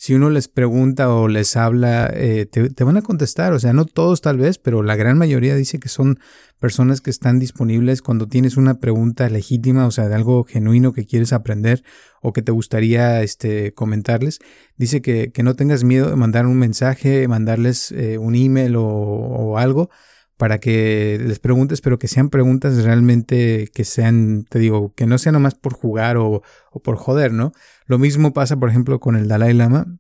si 0.01 0.15
uno 0.15 0.31
les 0.31 0.47
pregunta 0.47 1.13
o 1.13 1.27
les 1.27 1.57
habla, 1.57 2.09
eh, 2.15 2.47
te, 2.47 2.85
van 2.85 2.97
a 2.97 3.03
contestar. 3.03 3.53
O 3.53 3.59
sea, 3.59 3.73
no 3.73 3.85
todos 3.85 4.21
tal 4.21 4.39
vez, 4.39 4.57
pero 4.57 4.85
la 4.85 4.95
gran 4.95 5.19
mayoría 5.19 5.57
dice 5.57 5.81
que 5.81 5.89
son 5.89 6.21
personas 6.61 7.01
que 7.01 7.11
están 7.11 7.41
disponibles 7.41 8.01
cuando 8.01 8.29
tienes 8.29 8.57
una 8.57 8.79
pregunta 8.79 9.29
legítima, 9.29 9.87
o 9.87 9.91
sea, 9.91 10.09
de 10.09 10.15
algo 10.15 10.45
genuino 10.45 10.93
que 10.93 11.05
quieres 11.05 11.33
aprender 11.33 11.83
o 12.23 12.33
que 12.33 12.43
te 12.43 12.53
gustaría 12.53 13.23
este, 13.25 13.75
comentarles. 13.75 14.39
Dice 14.77 15.03
que, 15.03 15.33
que 15.33 15.43
no 15.43 15.57
tengas 15.57 15.83
miedo 15.83 16.09
de 16.09 16.17
mandar 16.17 16.47
un 16.47 16.59
mensaje, 16.59 17.27
mandarles 17.27 17.91
eh, 17.91 18.19
un 18.19 18.37
email 18.37 18.77
o, 18.77 18.87
o 18.87 19.59
algo 19.59 19.91
para 20.39 20.59
que 20.59 21.21
les 21.21 21.41
preguntes, 21.41 21.81
pero 21.83 21.99
que 21.99 22.09
sean 22.09 22.31
preguntas 22.31 22.83
realmente 22.85 23.69
que 23.75 23.85
sean, 23.85 24.47
te 24.49 24.61
digo, 24.61 24.95
que 24.95 25.05
no 25.05 25.19
sean 25.19 25.35
nomás 25.35 25.55
por 25.57 25.75
jugar 25.75 26.17
o, 26.17 26.43
o, 26.71 26.81
por 26.83 26.97
joder, 26.97 27.33
¿no? 27.33 27.53
Lo 27.87 27.99
mismo 27.99 28.33
pasa, 28.33 28.57
por 28.57 28.71
ejemplo, 28.71 29.01
con 29.01 29.17
el 29.17 29.29
Dalai 29.29 29.53
Lama. 29.53 29.99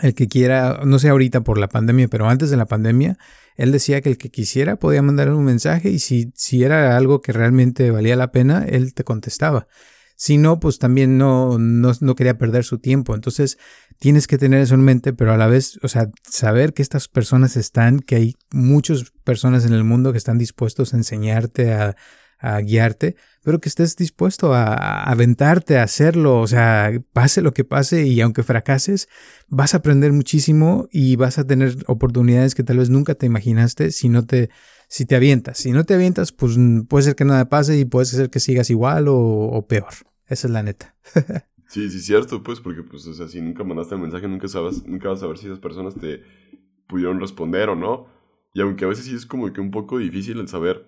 El 0.00 0.14
que 0.14 0.28
quiera, 0.28 0.82
no 0.84 0.98
sé 0.98 1.08
ahorita 1.08 1.42
por 1.42 1.58
la 1.58 1.68
pandemia, 1.68 2.08
pero 2.08 2.28
antes 2.28 2.50
de 2.50 2.56
la 2.56 2.66
pandemia, 2.66 3.18
él 3.56 3.72
decía 3.72 4.00
que 4.00 4.10
el 4.10 4.18
que 4.18 4.30
quisiera 4.30 4.76
podía 4.76 5.02
mandarle 5.02 5.34
un 5.34 5.44
mensaje 5.44 5.90
y 5.90 5.98
si, 5.98 6.32
si 6.34 6.64
era 6.64 6.96
algo 6.96 7.20
que 7.20 7.32
realmente 7.32 7.90
valía 7.90 8.16
la 8.16 8.32
pena, 8.32 8.64
él 8.66 8.94
te 8.94 9.04
contestaba. 9.04 9.66
Si 10.16 10.38
no, 10.38 10.60
pues 10.60 10.78
también 10.78 11.18
no, 11.18 11.58
no, 11.58 11.92
no, 12.00 12.14
quería 12.14 12.38
perder 12.38 12.64
su 12.64 12.78
tiempo. 12.78 13.14
Entonces, 13.14 13.58
tienes 14.02 14.26
que 14.26 14.36
tener 14.36 14.60
eso 14.60 14.74
en 14.74 14.80
mente, 14.80 15.12
pero 15.12 15.32
a 15.32 15.36
la 15.36 15.46
vez, 15.46 15.78
o 15.84 15.86
sea, 15.86 16.10
saber 16.28 16.74
que 16.74 16.82
estas 16.82 17.06
personas 17.06 17.56
están, 17.56 18.00
que 18.00 18.16
hay 18.16 18.34
muchas 18.50 19.12
personas 19.22 19.64
en 19.64 19.74
el 19.74 19.84
mundo 19.84 20.10
que 20.10 20.18
están 20.18 20.38
dispuestos 20.38 20.92
a 20.92 20.96
enseñarte, 20.96 21.72
a, 21.72 21.94
guiarte, 22.64 23.14
pero 23.44 23.60
que 23.60 23.68
estés 23.68 23.94
dispuesto 23.94 24.52
a, 24.52 24.74
a, 24.74 25.04
aventarte, 25.04 25.78
a 25.78 25.84
hacerlo, 25.84 26.40
o 26.40 26.48
sea, 26.48 26.90
pase 27.12 27.42
lo 27.42 27.54
que 27.54 27.62
pase 27.62 28.04
y 28.04 28.20
aunque 28.20 28.42
fracases, 28.42 29.08
vas 29.46 29.74
a 29.74 29.76
aprender 29.76 30.12
muchísimo 30.12 30.88
y 30.90 31.14
vas 31.14 31.38
a 31.38 31.46
tener 31.46 31.76
oportunidades 31.86 32.56
que 32.56 32.64
tal 32.64 32.78
vez 32.78 32.90
nunca 32.90 33.14
te 33.14 33.26
imaginaste 33.26 33.92
si 33.92 34.08
no 34.08 34.26
te, 34.26 34.50
si 34.88 35.06
te 35.06 35.14
avientas. 35.14 35.58
Si 35.58 35.70
no 35.70 35.84
te 35.84 35.94
avientas, 35.94 36.32
pues 36.32 36.56
puede 36.88 37.04
ser 37.04 37.14
que 37.14 37.24
nada 37.24 37.48
pase 37.48 37.78
y 37.78 37.84
puede 37.84 38.06
ser 38.06 38.30
que 38.30 38.40
sigas 38.40 38.68
igual 38.68 39.06
o, 39.06 39.16
o 39.16 39.68
peor. 39.68 39.94
Esa 40.26 40.48
es 40.48 40.52
la 40.52 40.64
neta. 40.64 40.96
sí, 41.72 41.88
sí, 41.90 42.00
cierto, 42.00 42.42
pues, 42.42 42.60
porque, 42.60 42.82
pues, 42.82 43.06
o 43.06 43.40
nunca 43.40 43.64
mandaste 43.64 43.94
el 43.94 44.00
mensaje, 44.02 44.28
nunca, 44.28 44.46
sabes, 44.46 44.86
nunca 44.86 45.08
vas 45.08 45.18
a 45.18 45.22
saber 45.22 45.38
si 45.38 45.46
esas 45.46 45.58
personas 45.58 45.94
te 45.94 46.22
pudieron 46.86 47.18
responder 47.18 47.70
o 47.70 47.76
no. 47.76 48.06
Y 48.54 48.60
aunque 48.60 48.84
a 48.84 48.88
veces 48.88 49.06
sí 49.06 49.14
es 49.14 49.24
como 49.24 49.50
que 49.52 49.60
un 49.62 49.70
poco 49.70 49.96
difícil 49.98 50.38
el 50.38 50.48
saber 50.48 50.86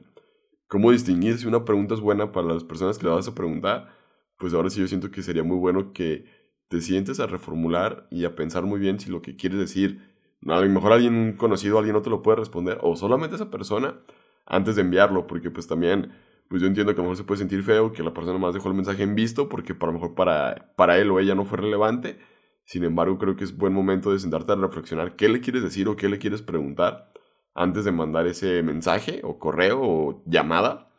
cómo 0.68 0.92
distinguir 0.92 1.38
si 1.38 1.46
una 1.46 1.64
pregunta 1.64 1.94
es 1.94 2.00
buena 2.00 2.32
para 2.32 2.48
las 2.48 2.64
personas 2.64 2.98
que 2.98 3.06
le 3.06 3.12
vas 3.12 3.26
a 3.28 3.34
preguntar, 3.34 3.94
pues 4.38 4.52
ahora 4.52 4.68
sí 4.68 4.80
yo 4.80 4.86
siento 4.86 5.10
que 5.10 5.22
sería 5.22 5.42
muy 5.42 5.56
bueno 5.56 5.92
que 5.94 6.26
te 6.68 6.80
sientes 6.82 7.20
a 7.20 7.26
reformular 7.26 8.06
y 8.10 8.24
a 8.24 8.36
pensar 8.36 8.64
muy 8.64 8.78
bien 8.78 9.00
si 9.00 9.10
lo 9.10 9.22
que 9.22 9.36
quieres 9.36 9.58
decir, 9.58 10.02
a 10.46 10.60
lo 10.60 10.68
mejor 10.68 10.92
alguien 10.92 11.36
conocido, 11.38 11.78
alguien 11.78 11.94
no 11.94 12.02
te 12.02 12.10
lo 12.10 12.22
puede 12.22 12.38
responder, 12.38 12.78
o 12.82 12.96
solamente 12.96 13.36
esa 13.36 13.50
persona 13.50 14.00
antes 14.44 14.76
de 14.76 14.82
enviarlo, 14.82 15.26
porque 15.26 15.50
pues 15.50 15.66
también 15.66 16.12
pues 16.48 16.62
yo 16.62 16.68
entiendo 16.68 16.94
que 16.94 17.00
a 17.00 17.02
lo 17.02 17.10
mejor 17.10 17.16
se 17.16 17.24
puede 17.24 17.38
sentir 17.38 17.62
feo 17.62 17.92
que 17.92 18.02
la 18.02 18.14
persona 18.14 18.38
más 18.38 18.54
dejó 18.54 18.68
el 18.68 18.74
mensaje 18.74 19.02
en 19.02 19.14
visto 19.14 19.48
porque 19.48 19.74
a 19.78 19.86
lo 19.86 19.92
mejor 19.92 20.14
para, 20.14 20.72
para 20.76 20.98
él 20.98 21.10
o 21.10 21.18
ella 21.18 21.34
no 21.34 21.44
fue 21.44 21.58
relevante. 21.58 22.18
Sin 22.64 22.84
embargo, 22.84 23.18
creo 23.18 23.36
que 23.36 23.44
es 23.44 23.56
buen 23.56 23.72
momento 23.72 24.12
de 24.12 24.18
sentarte 24.18 24.52
a 24.52 24.56
reflexionar 24.56 25.16
qué 25.16 25.28
le 25.28 25.40
quieres 25.40 25.62
decir 25.62 25.88
o 25.88 25.96
qué 25.96 26.08
le 26.08 26.18
quieres 26.18 26.42
preguntar 26.42 27.12
antes 27.54 27.84
de 27.84 27.92
mandar 27.92 28.26
ese 28.26 28.62
mensaje 28.62 29.20
o 29.24 29.38
correo 29.38 29.80
o 29.82 30.22
llamada. 30.26 30.90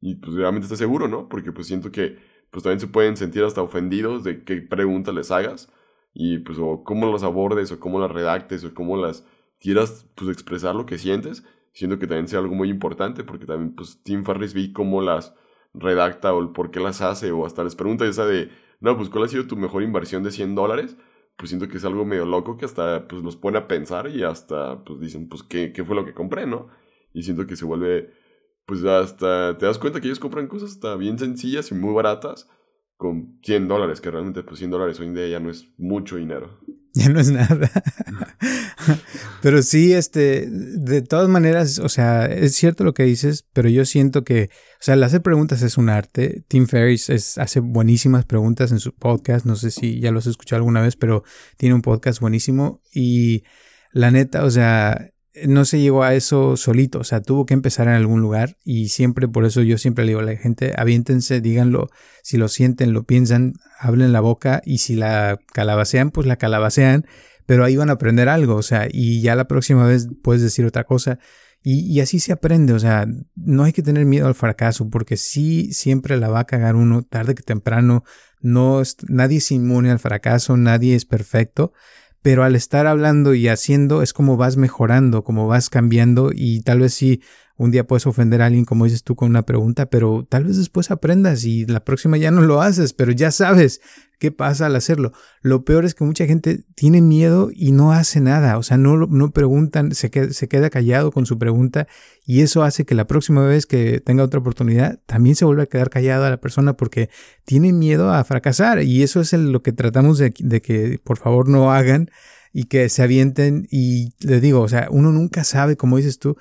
Y 0.00 0.16
pues 0.16 0.34
realmente 0.34 0.64
estás 0.64 0.78
seguro, 0.78 1.08
¿no? 1.08 1.28
Porque 1.28 1.52
pues 1.52 1.66
siento 1.66 1.92
que 1.92 2.18
pues 2.50 2.62
también 2.62 2.80
se 2.80 2.88
pueden 2.88 3.16
sentir 3.16 3.44
hasta 3.44 3.62
ofendidos 3.62 4.24
de 4.24 4.44
qué 4.44 4.60
preguntas 4.62 5.14
les 5.14 5.30
hagas 5.30 5.72
y 6.12 6.38
pues 6.38 6.58
o 6.58 6.82
cómo 6.84 7.10
las 7.12 7.22
abordes 7.22 7.70
o 7.72 7.78
cómo 7.78 8.00
las 8.00 8.10
redactes 8.10 8.64
o 8.64 8.74
cómo 8.74 8.96
las 8.96 9.24
quieras 9.60 10.06
pues 10.16 10.30
expresar 10.30 10.74
lo 10.74 10.86
que 10.86 10.98
sientes, 10.98 11.44
siento 11.72 11.98
que 11.98 12.06
también 12.06 12.28
sea 12.28 12.40
algo 12.40 12.54
muy 12.54 12.68
importante 12.68 13.24
porque 13.24 13.46
también 13.46 13.74
pues 13.74 14.02
Tim 14.02 14.24
Ferriss 14.24 14.54
vi 14.54 14.72
cómo 14.72 15.02
las 15.02 15.34
redacta 15.74 16.34
o 16.34 16.40
el 16.40 16.50
por 16.50 16.70
qué 16.70 16.80
las 16.80 17.00
hace 17.00 17.30
o 17.30 17.46
hasta 17.46 17.64
les 17.64 17.76
pregunta 17.76 18.06
esa 18.06 18.26
de, 18.26 18.50
no, 18.80 18.96
pues 18.96 19.08
cuál 19.08 19.24
ha 19.24 19.28
sido 19.28 19.46
tu 19.46 19.56
mejor 19.56 19.82
inversión 19.82 20.22
de 20.22 20.30
100 20.30 20.54
dólares, 20.54 20.96
pues 21.36 21.50
siento 21.50 21.68
que 21.68 21.76
es 21.76 21.84
algo 21.84 22.04
medio 22.04 22.26
loco 22.26 22.56
que 22.56 22.64
hasta 22.64 23.06
pues 23.08 23.22
los 23.22 23.36
pone 23.36 23.58
a 23.58 23.68
pensar 23.68 24.08
y 24.08 24.22
hasta 24.22 24.82
pues 24.84 25.00
dicen 25.00 25.28
pues 25.28 25.42
qué, 25.42 25.72
qué 25.72 25.84
fue 25.84 25.96
lo 25.96 26.04
que 26.04 26.14
compré, 26.14 26.46
¿no? 26.46 26.68
Y 27.12 27.22
siento 27.22 27.46
que 27.46 27.56
se 27.56 27.64
vuelve 27.64 28.12
pues 28.66 28.84
hasta 28.84 29.58
te 29.58 29.66
das 29.66 29.78
cuenta 29.78 30.00
que 30.00 30.06
ellos 30.06 30.20
compran 30.20 30.46
cosas 30.46 30.72
hasta 30.72 30.94
bien 30.96 31.18
sencillas 31.18 31.70
y 31.70 31.74
muy 31.74 31.92
baratas 31.94 32.48
con 32.96 33.38
100 33.42 33.66
dólares, 33.66 34.00
que 34.00 34.10
realmente 34.10 34.42
pues 34.42 34.58
100 34.58 34.70
dólares 34.70 35.00
hoy 35.00 35.06
en 35.06 35.14
día 35.14 35.26
ya 35.28 35.40
no 35.40 35.50
es 35.50 35.72
mucho 35.78 36.16
dinero. 36.16 36.60
Ya 36.94 37.08
no 37.08 37.20
es 37.20 37.30
nada. 37.30 37.70
pero 39.42 39.62
sí, 39.62 39.92
este, 39.92 40.48
de 40.50 41.02
todas 41.02 41.28
maneras, 41.28 41.78
o 41.78 41.88
sea, 41.88 42.26
es 42.26 42.54
cierto 42.56 42.82
lo 42.82 42.94
que 42.94 43.04
dices, 43.04 43.46
pero 43.52 43.68
yo 43.68 43.84
siento 43.84 44.24
que, 44.24 44.50
o 44.52 44.82
sea, 44.82 44.94
el 44.94 45.02
hacer 45.04 45.22
preguntas 45.22 45.62
es 45.62 45.78
un 45.78 45.88
arte. 45.88 46.44
Tim 46.48 46.66
Ferriss 46.66 47.38
hace 47.38 47.60
buenísimas 47.60 48.24
preguntas 48.24 48.72
en 48.72 48.80
su 48.80 48.92
podcast, 48.92 49.46
no 49.46 49.54
sé 49.54 49.70
si 49.70 50.00
ya 50.00 50.10
los 50.10 50.26
he 50.26 50.30
escuchado 50.30 50.58
alguna 50.58 50.82
vez, 50.82 50.96
pero 50.96 51.22
tiene 51.56 51.76
un 51.76 51.82
podcast 51.82 52.20
buenísimo 52.20 52.82
y 52.92 53.44
la 53.92 54.10
neta, 54.10 54.44
o 54.44 54.50
sea, 54.50 55.12
no 55.46 55.64
se 55.64 55.80
llegó 55.80 56.02
a 56.02 56.14
eso 56.14 56.56
solito, 56.56 56.98
o 57.00 57.04
sea, 57.04 57.20
tuvo 57.20 57.46
que 57.46 57.54
empezar 57.54 57.86
en 57.86 57.94
algún 57.94 58.20
lugar 58.20 58.56
y 58.64 58.88
siempre, 58.88 59.28
por 59.28 59.44
eso 59.44 59.62
yo 59.62 59.78
siempre 59.78 60.04
le 60.04 60.10
digo 60.10 60.20
a 60.20 60.24
la 60.24 60.36
gente, 60.36 60.74
aviéntense, 60.76 61.40
díganlo, 61.40 61.88
si 62.22 62.36
lo 62.36 62.48
sienten, 62.48 62.92
lo 62.92 63.04
piensan, 63.04 63.54
hablen 63.78 64.12
la 64.12 64.20
boca 64.20 64.60
y 64.64 64.78
si 64.78 64.96
la 64.96 65.38
calabacean, 65.52 66.10
pues 66.10 66.26
la 66.26 66.36
calabacean, 66.36 67.06
pero 67.46 67.64
ahí 67.64 67.76
van 67.76 67.90
a 67.90 67.94
aprender 67.94 68.28
algo, 68.28 68.56
o 68.56 68.62
sea, 68.62 68.88
y 68.90 69.22
ya 69.22 69.36
la 69.36 69.46
próxima 69.46 69.86
vez 69.86 70.08
puedes 70.22 70.42
decir 70.42 70.66
otra 70.66 70.84
cosa. 70.84 71.18
Y, 71.62 71.80
y 71.92 72.00
así 72.00 72.20
se 72.20 72.32
aprende, 72.32 72.72
o 72.72 72.78
sea, 72.78 73.06
no 73.36 73.64
hay 73.64 73.72
que 73.72 73.82
tener 73.82 74.06
miedo 74.06 74.26
al 74.26 74.34
fracaso, 74.34 74.88
porque 74.88 75.16
sí 75.16 75.72
siempre 75.72 76.16
la 76.16 76.28
va 76.28 76.40
a 76.40 76.46
cagar 76.46 76.74
uno, 76.74 77.02
tarde 77.02 77.34
que 77.34 77.42
temprano, 77.42 78.02
no, 78.40 78.82
nadie 79.08 79.38
es 79.38 79.50
inmune 79.52 79.90
al 79.90 79.98
fracaso, 79.98 80.56
nadie 80.56 80.94
es 80.94 81.04
perfecto, 81.04 81.72
pero 82.22 82.44
al 82.44 82.54
estar 82.54 82.86
hablando 82.86 83.34
y 83.34 83.48
haciendo 83.48 84.02
es 84.02 84.12
como 84.12 84.36
vas 84.36 84.56
mejorando, 84.56 85.24
como 85.24 85.46
vas 85.46 85.70
cambiando 85.70 86.30
y 86.34 86.60
tal 86.62 86.80
vez 86.80 86.94
sí 86.94 87.22
un 87.60 87.70
día 87.70 87.86
puedes 87.86 88.06
ofender 88.06 88.40
a 88.40 88.46
alguien 88.46 88.64
como 88.64 88.86
dices 88.86 89.04
tú 89.04 89.16
con 89.16 89.28
una 89.28 89.42
pregunta, 89.42 89.90
pero 89.90 90.26
tal 90.26 90.44
vez 90.44 90.56
después 90.56 90.90
aprendas 90.90 91.44
y 91.44 91.66
la 91.66 91.84
próxima 91.84 92.16
ya 92.16 92.30
no 92.30 92.40
lo 92.40 92.62
haces, 92.62 92.94
pero 92.94 93.12
ya 93.12 93.30
sabes 93.30 93.82
qué 94.18 94.32
pasa 94.32 94.64
al 94.64 94.76
hacerlo. 94.76 95.12
Lo 95.42 95.62
peor 95.62 95.84
es 95.84 95.94
que 95.94 96.04
mucha 96.04 96.24
gente 96.24 96.64
tiene 96.74 97.02
miedo 97.02 97.50
y 97.54 97.72
no 97.72 97.92
hace 97.92 98.20
nada, 98.20 98.56
o 98.56 98.62
sea, 98.62 98.78
no, 98.78 98.96
no 98.96 99.30
preguntan, 99.32 99.94
se 99.94 100.10
queda, 100.10 100.32
se 100.32 100.48
queda 100.48 100.70
callado 100.70 101.12
con 101.12 101.26
su 101.26 101.38
pregunta 101.38 101.86
y 102.24 102.40
eso 102.40 102.62
hace 102.62 102.86
que 102.86 102.94
la 102.94 103.06
próxima 103.06 103.44
vez 103.44 103.66
que 103.66 104.00
tenga 104.00 104.24
otra 104.24 104.40
oportunidad 104.40 104.98
también 105.04 105.36
se 105.36 105.44
vuelva 105.44 105.64
a 105.64 105.66
quedar 105.66 105.90
callado 105.90 106.30
la 106.30 106.40
persona 106.40 106.78
porque 106.78 107.10
tiene 107.44 107.74
miedo 107.74 108.10
a 108.10 108.24
fracasar 108.24 108.82
y 108.82 109.02
eso 109.02 109.20
es 109.20 109.34
lo 109.34 109.62
que 109.62 109.72
tratamos 109.72 110.16
de, 110.16 110.32
de 110.38 110.62
que 110.62 110.98
por 111.04 111.18
favor 111.18 111.46
no 111.46 111.70
hagan 111.72 112.10
y 112.54 112.64
que 112.64 112.88
se 112.88 113.02
avienten 113.02 113.68
y 113.70 114.14
le 114.20 114.40
digo, 114.40 114.62
o 114.62 114.68
sea, 114.68 114.88
uno 114.90 115.12
nunca 115.12 115.44
sabe, 115.44 115.76
como 115.76 115.98
dices 115.98 116.18
tú, 116.18 116.38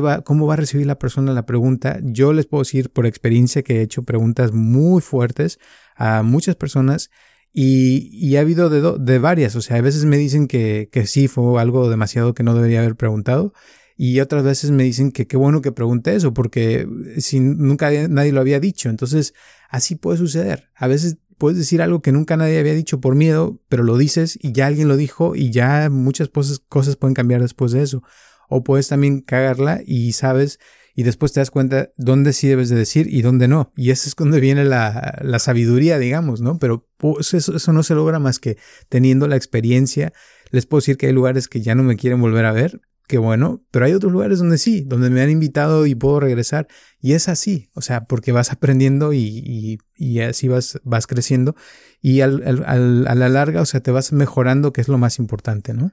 va, 0.00 0.22
cómo 0.22 0.46
va 0.46 0.54
a 0.54 0.58
recibir 0.58 0.86
la 0.86 0.98
persona 0.98 1.32
la 1.32 1.46
pregunta. 1.46 1.98
Yo 2.02 2.32
les 2.32 2.46
puedo 2.46 2.62
decir 2.62 2.90
por 2.90 3.06
experiencia 3.06 3.62
que 3.62 3.78
he 3.78 3.82
hecho 3.82 4.02
preguntas 4.02 4.52
muy 4.52 5.00
fuertes 5.00 5.58
a 5.96 6.22
muchas 6.22 6.56
personas 6.56 7.10
y, 7.52 8.08
y 8.12 8.36
ha 8.36 8.40
habido 8.40 8.68
de, 8.68 9.18
varias. 9.18 9.56
O 9.56 9.62
sea, 9.62 9.76
a 9.76 9.80
veces 9.80 10.04
me 10.04 10.18
dicen 10.18 10.48
que, 10.48 10.88
que 10.92 11.06
sí 11.06 11.28
fue 11.28 11.60
algo 11.60 11.88
demasiado 11.88 12.34
que 12.34 12.42
no 12.42 12.54
debería 12.54 12.80
haber 12.80 12.96
preguntado. 12.96 13.52
Y 13.96 14.20
otras 14.20 14.44
veces 14.44 14.72
me 14.72 14.82
dicen 14.82 15.10
que 15.10 15.26
qué 15.26 15.38
bueno 15.38 15.62
que 15.62 15.72
pregunté 15.72 16.14
eso, 16.14 16.34
porque 16.34 16.86
si 17.16 17.40
nunca 17.40 17.90
nadie 18.08 18.32
lo 18.32 18.40
había 18.40 18.60
dicho. 18.60 18.90
Entonces, 18.90 19.32
así 19.70 19.94
puede 19.94 20.18
suceder. 20.18 20.68
A 20.74 20.86
veces 20.86 21.16
puedes 21.38 21.58
decir 21.58 21.80
algo 21.80 22.02
que 22.02 22.12
nunca 22.12 22.36
nadie 22.36 22.58
había 22.58 22.74
dicho 22.74 23.00
por 23.00 23.14
miedo, 23.14 23.62
pero 23.68 23.84
lo 23.84 23.96
dices 23.96 24.38
y 24.42 24.52
ya 24.52 24.66
alguien 24.66 24.88
lo 24.88 24.96
dijo 24.96 25.34
y 25.34 25.50
ya 25.50 25.88
muchas 25.90 26.28
cosas, 26.28 26.58
cosas 26.58 26.96
pueden 26.96 27.14
cambiar 27.14 27.40
después 27.40 27.72
de 27.72 27.82
eso 27.82 28.02
o 28.48 28.64
puedes 28.64 28.88
también 28.88 29.20
cagarla 29.20 29.80
y 29.84 30.12
sabes 30.12 30.58
y 30.98 31.02
después 31.02 31.32
te 31.34 31.40
das 31.40 31.50
cuenta 31.50 31.90
dónde 31.98 32.32
sí 32.32 32.48
debes 32.48 32.70
de 32.70 32.76
decir 32.76 33.06
y 33.10 33.20
dónde 33.20 33.48
no. 33.48 33.70
Y 33.76 33.90
ese 33.90 34.08
es 34.08 34.16
donde 34.16 34.40
viene 34.40 34.64
la, 34.64 35.18
la 35.20 35.38
sabiduría, 35.38 35.98
digamos, 35.98 36.40
¿no? 36.40 36.58
Pero 36.58 36.88
pues, 36.96 37.34
eso, 37.34 37.54
eso, 37.54 37.72
no 37.74 37.82
se 37.82 37.94
logra 37.94 38.18
más 38.18 38.38
que 38.38 38.56
teniendo 38.88 39.28
la 39.28 39.36
experiencia. 39.36 40.14
Les 40.50 40.64
puedo 40.64 40.80
decir 40.80 40.96
que 40.96 41.08
hay 41.08 41.12
lugares 41.12 41.48
que 41.48 41.60
ya 41.60 41.74
no 41.74 41.82
me 41.82 41.96
quieren 41.96 42.18
volver 42.18 42.46
a 42.46 42.52
ver, 42.52 42.80
que 43.06 43.18
bueno, 43.18 43.62
pero 43.70 43.84
hay 43.84 43.92
otros 43.92 44.10
lugares 44.10 44.38
donde 44.38 44.56
sí, 44.56 44.84
donde 44.86 45.10
me 45.10 45.20
han 45.20 45.28
invitado 45.28 45.84
y 45.84 45.94
puedo 45.94 46.18
regresar. 46.18 46.66
Y 46.98 47.12
es 47.12 47.28
así, 47.28 47.68
o 47.74 47.82
sea, 47.82 48.06
porque 48.06 48.32
vas 48.32 48.50
aprendiendo 48.50 49.12
y, 49.12 49.20
y, 49.20 49.78
y 49.96 50.20
así 50.20 50.48
vas, 50.48 50.80
vas 50.82 51.06
creciendo. 51.06 51.56
Y 52.00 52.22
al, 52.22 52.42
al, 52.64 53.06
a 53.06 53.14
la 53.14 53.28
larga, 53.28 53.60
o 53.60 53.66
sea, 53.66 53.80
te 53.80 53.90
vas 53.90 54.14
mejorando, 54.14 54.72
que 54.72 54.80
es 54.80 54.88
lo 54.88 54.96
más 54.96 55.18
importante, 55.18 55.74
¿no? 55.74 55.92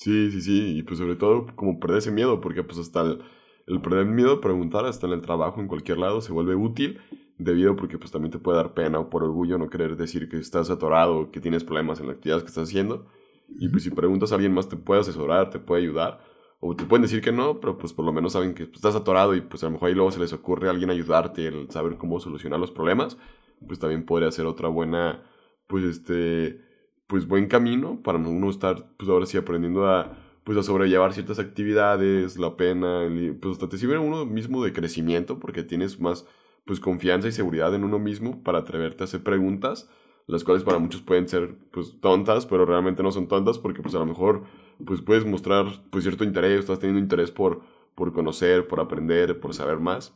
Sí, 0.00 0.30
sí, 0.30 0.40
sí, 0.40 0.78
y 0.78 0.82
pues 0.82 0.98
sobre 0.98 1.14
todo 1.14 1.46
como 1.54 1.78
perder 1.78 1.98
ese 1.98 2.10
miedo, 2.10 2.40
porque 2.40 2.62
pues 2.64 2.78
hasta 2.78 3.02
el, 3.02 3.82
perder 3.82 4.06
el 4.06 4.06
miedo 4.06 4.32
a 4.32 4.40
preguntar, 4.40 4.86
hasta 4.86 5.06
en 5.06 5.12
el 5.12 5.20
trabajo, 5.20 5.60
en 5.60 5.68
cualquier 5.68 5.98
lado, 5.98 6.22
se 6.22 6.32
vuelve 6.32 6.54
útil, 6.54 6.98
debido 7.36 7.76
porque 7.76 7.98
pues 7.98 8.10
también 8.10 8.32
te 8.32 8.38
puede 8.38 8.56
dar 8.56 8.72
pena 8.72 8.98
o 8.98 9.10
por 9.10 9.22
orgullo 9.24 9.58
no 9.58 9.68
querer 9.68 9.98
decir 9.98 10.30
que 10.30 10.38
estás 10.38 10.70
atorado, 10.70 11.30
que 11.30 11.40
tienes 11.40 11.64
problemas 11.64 12.00
en 12.00 12.06
la 12.06 12.14
actividad 12.14 12.40
que 12.40 12.46
estás 12.46 12.68
haciendo, 12.68 13.08
y 13.46 13.68
pues 13.68 13.82
si 13.82 13.90
preguntas 13.90 14.32
a 14.32 14.36
alguien 14.36 14.54
más 14.54 14.70
te 14.70 14.76
puede 14.78 15.02
asesorar, 15.02 15.50
te 15.50 15.58
puede 15.58 15.82
ayudar, 15.82 16.24
o 16.60 16.74
te 16.74 16.84
pueden 16.86 17.02
decir 17.02 17.20
que 17.20 17.32
no, 17.32 17.60
pero 17.60 17.76
pues 17.76 17.92
por 17.92 18.06
lo 18.06 18.12
menos 18.14 18.32
saben 18.32 18.54
que 18.54 18.64
pues, 18.64 18.76
estás 18.76 18.96
atorado 18.96 19.34
y 19.34 19.42
pues 19.42 19.62
a 19.64 19.66
lo 19.66 19.72
mejor 19.72 19.88
ahí 19.90 19.94
luego 19.94 20.12
se 20.12 20.20
les 20.20 20.32
ocurre 20.32 20.68
a 20.68 20.70
alguien 20.70 20.88
ayudarte, 20.88 21.46
el 21.46 21.70
saber 21.70 21.98
cómo 21.98 22.20
solucionar 22.20 22.58
los 22.58 22.70
problemas, 22.70 23.18
pues 23.66 23.78
también 23.78 24.06
podría 24.06 24.30
ser 24.30 24.46
otra 24.46 24.68
buena, 24.68 25.22
pues 25.66 25.84
este 25.84 26.69
pues 27.10 27.26
buen 27.26 27.48
camino 27.48 28.00
para 28.02 28.18
uno 28.18 28.48
estar 28.48 28.86
pues 28.96 29.10
ahora 29.10 29.26
sí 29.26 29.36
aprendiendo 29.36 29.88
a 29.88 30.16
pues 30.44 30.56
a 30.56 30.62
sobrellevar 30.62 31.12
ciertas 31.12 31.38
actividades, 31.38 32.38
la 32.38 32.56
pena, 32.56 33.02
pues 33.40 33.54
hasta 33.54 33.68
te 33.68 33.76
sirve 33.76 33.98
uno 33.98 34.24
mismo 34.24 34.64
de 34.64 34.72
crecimiento 34.72 35.38
porque 35.38 35.62
tienes 35.62 36.00
más 36.00 36.26
pues 36.64 36.80
confianza 36.80 37.28
y 37.28 37.32
seguridad 37.32 37.74
en 37.74 37.84
uno 37.84 37.98
mismo 37.98 38.42
para 38.42 38.58
atreverte 38.58 39.02
a 39.02 39.04
hacer 39.04 39.22
preguntas, 39.22 39.90
las 40.26 40.44
cuales 40.44 40.62
para 40.62 40.78
muchos 40.78 41.02
pueden 41.02 41.28
ser 41.28 41.56
pues 41.72 42.00
tontas, 42.00 42.46
pero 42.46 42.64
realmente 42.64 43.02
no 43.02 43.10
son 43.12 43.28
tontas 43.28 43.58
porque 43.58 43.82
pues 43.82 43.94
a 43.94 43.98
lo 43.98 44.06
mejor 44.06 44.44
pues 44.86 45.02
puedes 45.02 45.26
mostrar 45.26 45.66
pues 45.90 46.04
cierto 46.04 46.24
interés, 46.24 46.60
estás 46.60 46.78
teniendo 46.78 47.02
interés 47.02 47.30
por, 47.30 47.60
por 47.94 48.12
conocer, 48.12 48.66
por 48.68 48.80
aprender, 48.80 49.40
por 49.40 49.52
saber 49.52 49.78
más. 49.78 50.14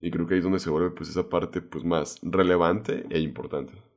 Y 0.00 0.10
creo 0.10 0.26
que 0.26 0.34
ahí 0.34 0.38
es 0.38 0.44
donde 0.44 0.60
se 0.60 0.70
vuelve 0.70 0.90
pues 0.90 1.10
esa 1.10 1.28
parte 1.28 1.60
pues 1.60 1.84
más 1.84 2.18
relevante 2.22 3.04
e 3.10 3.18
importante. 3.18 3.89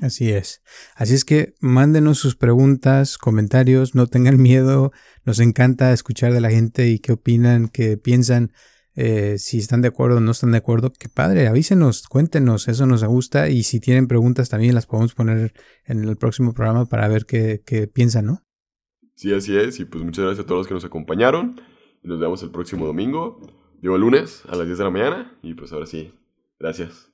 Así 0.00 0.30
es. 0.30 0.62
Así 0.94 1.14
es 1.14 1.24
que 1.24 1.54
mándenos 1.60 2.18
sus 2.18 2.34
preguntas, 2.34 3.18
comentarios, 3.18 3.94
no 3.94 4.06
tengan 4.06 4.40
miedo. 4.40 4.90
Nos 5.24 5.38
encanta 5.38 5.92
escuchar 5.92 6.32
de 6.32 6.40
la 6.40 6.50
gente 6.50 6.88
y 6.88 6.98
qué 6.98 7.12
opinan, 7.12 7.68
qué 7.68 7.98
piensan, 7.98 8.52
eh, 8.94 9.36
si 9.38 9.58
están 9.58 9.82
de 9.82 9.88
acuerdo 9.88 10.16
o 10.16 10.20
no 10.20 10.30
están 10.30 10.52
de 10.52 10.58
acuerdo. 10.58 10.92
Qué 10.98 11.08
padre, 11.08 11.46
avísenos, 11.46 12.08
cuéntenos, 12.08 12.68
eso 12.68 12.86
nos 12.86 13.04
gusta. 13.04 13.48
Y 13.48 13.64
si 13.64 13.80
tienen 13.80 14.08
preguntas 14.08 14.48
también 14.48 14.74
las 14.74 14.86
podemos 14.86 15.14
poner 15.14 15.52
en 15.84 16.04
el 16.04 16.16
próximo 16.16 16.54
programa 16.54 16.86
para 16.86 17.08
ver 17.08 17.26
qué, 17.26 17.62
qué 17.64 17.86
piensan, 17.86 18.26
¿no? 18.26 18.42
Sí, 19.14 19.32
así 19.32 19.56
es. 19.56 19.78
Y 19.78 19.84
pues 19.84 20.02
muchas 20.02 20.24
gracias 20.24 20.44
a 20.44 20.46
todos 20.46 20.60
los 20.60 20.68
que 20.68 20.74
nos 20.74 20.84
acompañaron. 20.84 21.60
Nos 22.02 22.18
vemos 22.18 22.42
el 22.42 22.50
próximo 22.50 22.86
domingo. 22.86 23.40
Digo, 23.80 23.98
lunes 23.98 24.42
a 24.48 24.56
las 24.56 24.66
10 24.66 24.78
de 24.78 24.84
la 24.84 24.90
mañana. 24.90 25.38
Y 25.42 25.54
pues 25.54 25.72
ahora 25.72 25.86
sí, 25.86 26.14
gracias. 26.58 27.11